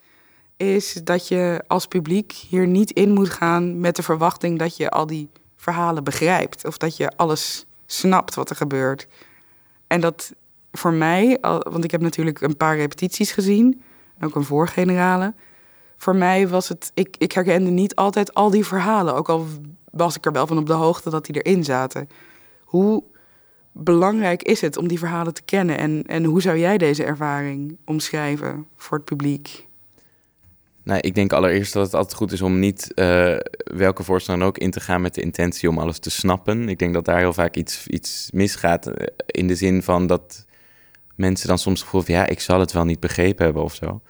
is 0.57 0.93
dat 0.93 1.27
je 1.27 1.63
als 1.67 1.87
publiek 1.87 2.31
hier 2.31 2.67
niet 2.67 2.91
in 2.91 3.11
moet 3.11 3.29
gaan 3.29 3.79
met 3.79 3.95
de 3.95 4.03
verwachting 4.03 4.59
dat 4.59 4.77
je 4.77 4.89
al 4.89 5.05
die 5.05 5.29
verhalen 5.55 6.03
begrijpt. 6.03 6.65
Of 6.65 6.77
dat 6.77 6.97
je 6.97 7.11
alles 7.15 7.65
snapt 7.85 8.35
wat 8.35 8.49
er 8.49 8.55
gebeurt. 8.55 9.07
En 9.87 10.01
dat 10.01 10.33
voor 10.71 10.93
mij, 10.93 11.37
want 11.41 11.83
ik 11.83 11.91
heb 11.91 12.01
natuurlijk 12.01 12.41
een 12.41 12.57
paar 12.57 12.75
repetities 12.75 13.31
gezien, 13.31 13.81
ook 14.21 14.35
een 14.35 14.43
voorgenerale. 14.43 15.33
Voor 15.97 16.15
mij 16.15 16.47
was 16.47 16.69
het, 16.69 16.91
ik, 16.93 17.15
ik 17.17 17.31
herkende 17.31 17.69
niet 17.69 17.95
altijd 17.95 18.33
al 18.33 18.49
die 18.49 18.65
verhalen, 18.65 19.15
ook 19.15 19.29
al 19.29 19.47
was 19.91 20.15
ik 20.15 20.25
er 20.25 20.31
wel 20.31 20.47
van 20.47 20.57
op 20.57 20.67
de 20.67 20.73
hoogte 20.73 21.09
dat 21.09 21.25
die 21.25 21.41
erin 21.41 21.63
zaten. 21.63 22.09
Hoe 22.63 23.03
belangrijk 23.71 24.43
is 24.43 24.61
het 24.61 24.77
om 24.77 24.87
die 24.87 24.99
verhalen 24.99 25.33
te 25.33 25.41
kennen 25.41 25.77
en, 25.77 26.03
en 26.07 26.23
hoe 26.23 26.41
zou 26.41 26.57
jij 26.57 26.77
deze 26.77 27.03
ervaring 27.03 27.77
omschrijven 27.85 28.67
voor 28.75 28.97
het 28.97 29.05
publiek? 29.05 29.69
Nou, 30.83 30.99
ik 30.99 31.15
denk 31.15 31.33
allereerst 31.33 31.73
dat 31.73 31.85
het 31.85 31.93
altijd 31.93 32.13
goed 32.13 32.31
is 32.31 32.41
om 32.41 32.59
niet 32.59 32.91
uh, 32.95 33.37
welke 33.63 34.03
voorstelling 34.03 34.43
ook 34.43 34.57
in 34.57 34.71
te 34.71 34.79
gaan 34.79 35.01
met 35.01 35.15
de 35.15 35.21
intentie 35.21 35.69
om 35.69 35.77
alles 35.77 35.99
te 35.99 36.09
snappen. 36.09 36.69
Ik 36.69 36.79
denk 36.79 36.93
dat 36.93 37.05
daar 37.05 37.17
heel 37.17 37.33
vaak 37.33 37.55
iets, 37.55 37.87
iets 37.87 38.29
misgaat 38.33 38.87
eh, 38.87 39.07
in 39.25 39.47
de 39.47 39.55
zin 39.55 39.83
van 39.83 40.07
dat 40.07 40.45
mensen 41.15 41.47
dan 41.47 41.57
soms 41.57 41.81
gevoel 41.81 42.01
van 42.01 42.13
ja, 42.13 42.27
ik 42.27 42.39
zal 42.39 42.59
het 42.59 42.71
wel 42.71 42.85
niet 42.85 42.99
begrepen 42.99 43.45
hebben 43.45 43.63
of 43.63 43.75
zo. 43.75 44.01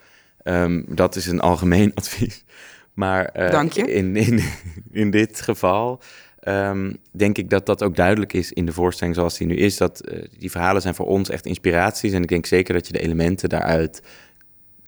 Um, 0.44 0.84
dat 0.88 1.16
is 1.16 1.26
een 1.26 1.40
algemeen 1.40 1.94
advies. 2.00 2.44
Maar 2.92 3.30
uh, 3.36 3.50
Dank 3.50 3.72
je. 3.72 3.92
In, 3.92 4.16
in, 4.16 4.40
in 5.02 5.10
dit 5.10 5.40
geval 5.40 6.00
um, 6.48 6.96
denk 7.10 7.38
ik 7.38 7.50
dat 7.50 7.66
dat 7.66 7.82
ook 7.82 7.96
duidelijk 7.96 8.32
is 8.32 8.52
in 8.52 8.66
de 8.66 8.72
voorstelling 8.72 9.16
zoals 9.16 9.38
die 9.38 9.46
nu 9.46 9.56
is. 9.56 9.76
Dat 9.76 10.12
uh, 10.12 10.22
die 10.38 10.50
verhalen 10.50 10.82
zijn 10.82 10.94
voor 10.94 11.06
ons 11.06 11.28
echt 11.28 11.46
inspiraties. 11.46 12.12
En 12.12 12.22
ik 12.22 12.28
denk 12.28 12.46
zeker 12.46 12.74
dat 12.74 12.86
je 12.86 12.92
de 12.92 13.00
elementen 13.00 13.48
daaruit 13.48 14.02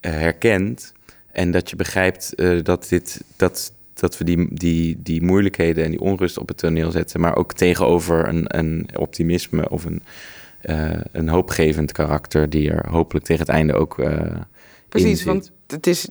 uh, 0.01 0.11
herkent. 0.11 0.93
En 1.33 1.51
dat 1.51 1.71
je 1.71 1.77
begrijpt 1.77 2.33
dat, 2.62 2.88
dit, 2.88 3.25
dat, 3.37 3.73
dat 3.95 4.19
we 4.19 4.25
die, 4.25 4.55
die, 4.55 5.03
die 5.03 5.23
moeilijkheden 5.23 5.85
en 5.85 5.90
die 5.90 6.01
onrust 6.01 6.38
op 6.38 6.49
het 6.49 6.57
toneel 6.57 6.90
zetten. 6.90 7.21
Maar 7.21 7.37
ook 7.37 7.53
tegenover 7.53 8.29
een, 8.29 8.59
een 8.59 8.88
optimisme 8.97 9.69
of 9.69 9.85
een 9.85 10.03
een 11.12 11.29
hoopgevend 11.29 11.93
karakter 11.93 12.51
die 12.51 12.71
er 12.71 12.90
hopelijk 12.90 13.27
tegen 13.27 13.47
het 13.47 13.55
einde 13.55 13.75
ook. 13.75 13.97
Precies, 15.00 15.24
want 15.24 15.50
het 15.66 15.87
is, 15.87 16.09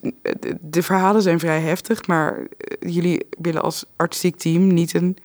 de 0.60 0.82
verhalen 0.82 1.22
zijn 1.22 1.38
vrij 1.38 1.60
heftig, 1.60 2.06
maar 2.06 2.38
eh, 2.38 2.92
jullie 2.92 3.26
willen 3.38 3.62
als 3.62 3.84
artistiek 3.96 4.36
team 4.36 4.66
niet 4.66 4.94
een 4.94 5.16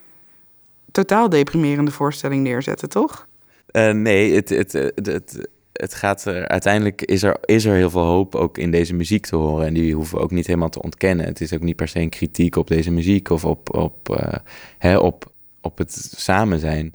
totaal 0.92 1.30
deprimerende 1.30 1.92
voorstelling 1.92 2.44
neerzetten, 2.44 2.90
toch? 2.90 3.28
Uh, 3.72 3.92
nee, 3.92 4.36
het, 4.36 4.50
het, 4.50 4.72
het, 4.72 5.06
het, 5.06 5.50
het 5.74 5.94
gaat 5.94 6.26
er 6.26 6.48
uiteindelijk 6.48 7.02
is 7.02 7.24
er, 7.24 7.38
is 7.46 7.66
er 7.66 7.76
heel 7.76 7.90
veel 7.90 8.06
hoop 8.06 8.36
ook 8.36 8.58
in 8.58 8.72
deze 8.72 8.94
muziek 8.94 9.26
te 9.26 9.36
horen. 9.36 9.66
En 9.66 9.74
die 9.74 9.96
hoeven 9.96 10.18
we 10.18 10.24
ook 10.24 10.32
niet 10.32 10.48
helemaal 10.48 10.70
te 10.70 10.82
ontkennen. 10.82 11.26
Het 11.26 11.42
is 11.42 11.54
ook 11.54 11.64
niet 11.64 11.76
per 11.76 11.88
se 11.88 12.00
een 12.00 12.10
kritiek 12.10 12.56
op 12.56 12.68
deze 12.68 12.92
muziek 12.92 13.30
of 13.30 13.46
op, 13.46 13.76
op, 13.76 14.10
uh, 14.10 14.34
hè, 14.78 14.98
op, 14.98 15.32
op 15.62 15.78
het 15.78 16.12
samen 16.18 16.60
zijn. 16.60 16.94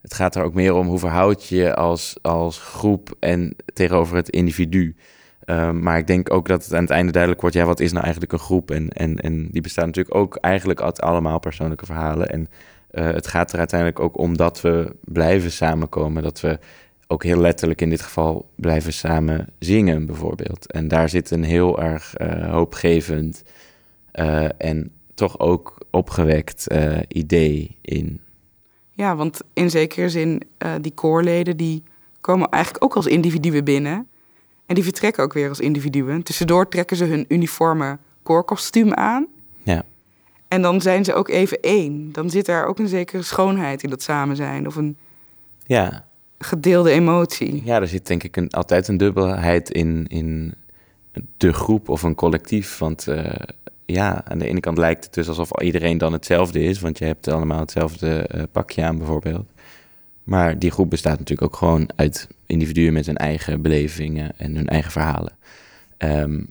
Het 0.00 0.14
gaat 0.14 0.34
er 0.34 0.44
ook 0.44 0.54
meer 0.54 0.74
om 0.74 0.86
hoe 0.86 0.98
verhoud 0.98 1.48
je 1.48 1.56
je 1.56 1.74
als, 1.74 2.16
als 2.22 2.58
groep 2.58 3.16
en 3.18 3.56
tegenover 3.72 4.16
het 4.16 4.28
individu. 4.28 4.94
Um, 5.46 5.82
maar 5.82 5.98
ik 5.98 6.06
denk 6.06 6.32
ook 6.32 6.48
dat 6.48 6.64
het 6.64 6.74
aan 6.74 6.82
het 6.82 6.90
einde 6.90 7.12
duidelijk 7.12 7.40
wordt, 7.42 7.56
ja, 7.56 7.64
wat 7.64 7.80
is 7.80 7.92
nou 7.92 8.02
eigenlijk 8.02 8.32
een 8.32 8.38
groep? 8.38 8.70
En, 8.70 8.88
en, 8.88 9.16
en 9.16 9.48
die 9.50 9.60
bestaan 9.60 9.86
natuurlijk 9.86 10.14
ook 10.14 10.36
eigenlijk 10.36 10.82
uit 10.82 11.00
allemaal 11.00 11.38
persoonlijke 11.38 11.86
verhalen. 11.86 12.28
En 12.28 12.48
uh, 12.92 13.04
het 13.04 13.26
gaat 13.26 13.52
er 13.52 13.58
uiteindelijk 13.58 14.00
ook 14.00 14.18
om 14.18 14.36
dat 14.36 14.60
we 14.60 14.96
blijven 15.04 15.52
samenkomen. 15.52 16.22
Dat 16.22 16.40
we 16.40 16.58
ook 17.06 17.24
heel 17.24 17.40
letterlijk 17.40 17.80
in 17.80 17.90
dit 17.90 18.02
geval 18.02 18.48
blijven 18.54 18.92
samen 18.92 19.46
zingen, 19.58 20.06
bijvoorbeeld. 20.06 20.72
En 20.72 20.88
daar 20.88 21.08
zit 21.08 21.30
een 21.30 21.44
heel 21.44 21.82
erg 21.82 22.14
uh, 22.20 22.50
hoopgevend 22.50 23.42
uh, 24.14 24.44
en 24.58 24.90
toch 25.14 25.38
ook 25.38 25.86
opgewekt 25.90 26.66
idee 27.08 27.76
in. 27.80 28.20
Ja, 28.90 29.16
want 29.16 29.40
in 29.52 29.70
zekere 29.70 30.08
zin, 30.08 30.42
die 30.80 30.92
koorleden 30.94 31.56
die 31.56 31.82
komen 32.20 32.48
eigenlijk 32.48 32.84
ook 32.84 32.96
als 32.96 33.06
individuen 33.06 33.64
binnen. 33.64 34.06
En 34.72 34.78
die 34.78 34.86
vertrekken 34.86 35.22
ook 35.22 35.32
weer 35.32 35.48
als 35.48 35.60
individuen. 35.60 36.22
Tussendoor 36.22 36.68
trekken 36.68 36.96
ze 36.96 37.04
hun 37.04 37.24
uniforme 37.28 37.98
koorkostuum 38.22 38.94
aan. 38.94 39.26
Ja. 39.62 39.82
En 40.48 40.62
dan 40.62 40.80
zijn 40.80 41.04
ze 41.04 41.14
ook 41.14 41.28
even 41.28 41.60
één. 41.60 42.12
Dan 42.12 42.30
zit 42.30 42.48
er 42.48 42.66
ook 42.66 42.78
een 42.78 42.88
zekere 42.88 43.22
schoonheid 43.22 43.82
in 43.82 43.90
dat 43.90 44.02
samen 44.02 44.36
zijn. 44.36 44.66
Of 44.66 44.76
een 44.76 44.96
ja. 45.66 46.04
gedeelde 46.38 46.90
emotie. 46.90 47.62
Ja, 47.64 47.80
er 47.80 47.88
zit 47.88 48.06
denk 48.06 48.22
ik 48.22 48.36
een, 48.36 48.50
altijd 48.50 48.88
een 48.88 48.96
dubbelheid 48.96 49.70
in, 49.70 50.06
in 50.08 50.54
de 51.36 51.52
groep 51.52 51.88
of 51.88 52.02
een 52.02 52.14
collectief. 52.14 52.78
Want 52.78 53.06
uh, 53.06 53.34
ja, 53.84 54.24
aan 54.24 54.38
de 54.38 54.46
ene 54.46 54.60
kant 54.60 54.78
lijkt 54.78 55.04
het 55.04 55.14
dus 55.14 55.28
alsof 55.28 55.60
iedereen 55.60 55.98
dan 55.98 56.12
hetzelfde 56.12 56.62
is, 56.62 56.80
want 56.80 56.98
je 56.98 57.04
hebt 57.04 57.28
allemaal 57.28 57.60
hetzelfde 57.60 58.30
uh, 58.34 58.42
pakje 58.52 58.84
aan 58.84 58.98
bijvoorbeeld. 58.98 59.46
Maar 60.24 60.58
die 60.58 60.70
groep 60.70 60.90
bestaat 60.90 61.18
natuurlijk 61.18 61.52
ook 61.52 61.58
gewoon 61.58 61.88
uit 61.96 62.28
individuen 62.46 62.92
met 62.92 63.06
hun 63.06 63.16
eigen 63.16 63.62
belevingen 63.62 64.32
en 64.38 64.56
hun 64.56 64.68
eigen 64.68 64.90
verhalen. 64.90 65.32
Um, 65.98 66.50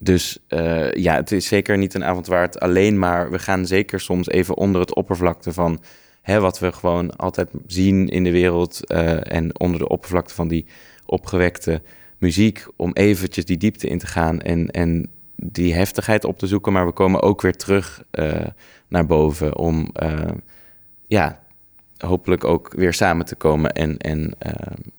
dus 0.00 0.38
uh, 0.48 0.92
ja, 0.92 1.14
het 1.14 1.32
is 1.32 1.46
zeker 1.46 1.78
niet 1.78 1.94
een 1.94 2.04
avond 2.04 2.26
waard 2.26 2.60
alleen 2.60 2.98
maar. 2.98 3.30
We 3.30 3.38
gaan 3.38 3.66
zeker 3.66 4.00
soms 4.00 4.28
even 4.28 4.56
onder 4.56 4.80
het 4.80 4.94
oppervlakte 4.94 5.52
van 5.52 5.82
hè, 6.22 6.40
wat 6.40 6.58
we 6.58 6.72
gewoon 6.72 7.16
altijd 7.16 7.48
zien 7.66 8.08
in 8.08 8.24
de 8.24 8.30
wereld. 8.30 8.80
Uh, 8.86 9.32
en 9.32 9.60
onder 9.60 9.78
de 9.78 9.88
oppervlakte 9.88 10.34
van 10.34 10.48
die 10.48 10.66
opgewekte 11.06 11.82
muziek. 12.18 12.66
Om 12.76 12.92
eventjes 12.92 13.44
die 13.44 13.56
diepte 13.56 13.88
in 13.88 13.98
te 13.98 14.06
gaan 14.06 14.40
en, 14.40 14.70
en 14.70 15.10
die 15.36 15.74
heftigheid 15.74 16.24
op 16.24 16.38
te 16.38 16.46
zoeken, 16.46 16.72
maar 16.72 16.86
we 16.86 16.92
komen 16.92 17.22
ook 17.22 17.40
weer 17.42 17.56
terug 17.56 18.04
uh, 18.12 18.46
naar 18.88 19.06
boven 19.06 19.56
om 19.56 19.92
ja, 21.06 21.41
hopelijk 22.06 22.44
ook 22.44 22.72
weer 22.76 22.92
samen 22.92 23.26
te 23.26 23.36
komen 23.36 23.72
en, 23.72 23.98
en 23.98 24.34
uh, 24.46 24.52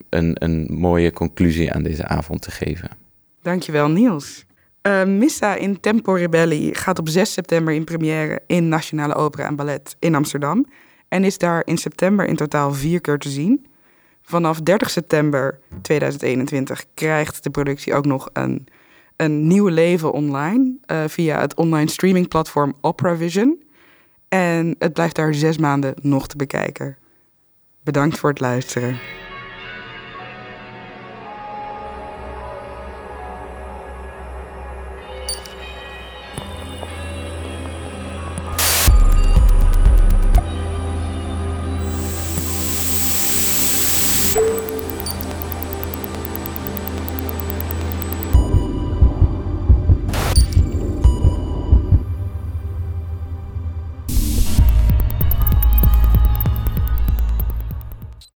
een, 0.09 0.35
een 0.39 0.67
mooie 0.71 1.11
conclusie 1.11 1.73
aan 1.73 1.83
deze 1.83 2.07
avond 2.07 2.41
te 2.41 2.51
geven. 2.51 2.89
Dankjewel 3.41 3.89
Niels. 3.89 4.45
Missa 5.05 5.55
in 5.55 5.79
Tempo 5.79 6.13
Rebelli 6.13 6.73
gaat 6.73 6.99
op 6.99 7.09
6 7.09 7.33
september 7.33 7.73
in 7.73 7.83
première 7.83 8.41
in 8.47 8.67
Nationale 8.67 9.15
Opera 9.15 9.47
en 9.47 9.55
Ballet 9.55 9.95
in 9.99 10.15
Amsterdam 10.15 10.65
en 11.07 11.23
is 11.23 11.37
daar 11.37 11.61
in 11.65 11.77
september 11.77 12.25
in 12.25 12.35
totaal 12.35 12.73
vier 12.73 13.01
keer 13.01 13.17
te 13.17 13.29
zien. 13.29 13.65
Vanaf 14.21 14.61
30 14.61 14.89
september 14.89 15.59
2021 15.81 16.85
krijgt 16.93 17.43
de 17.43 17.49
productie 17.49 17.93
ook 17.93 18.05
nog 18.05 18.29
een 18.33 18.67
een 19.15 19.47
nieuw 19.47 19.67
leven 19.67 20.11
online 20.11 20.77
uh, 20.91 21.03
via 21.07 21.39
het 21.39 21.55
online 21.55 21.89
streamingplatform 21.89 22.73
OperaVision. 22.81 23.62
En 24.33 24.75
het 24.79 24.93
blijft 24.93 25.15
daar 25.15 25.33
zes 25.33 25.57
maanden 25.57 25.93
nog 26.01 26.27
te 26.27 26.37
bekijken. 26.37 26.97
Bedankt 27.83 28.19
voor 28.19 28.29
het 28.29 28.39
luisteren. 28.39 28.99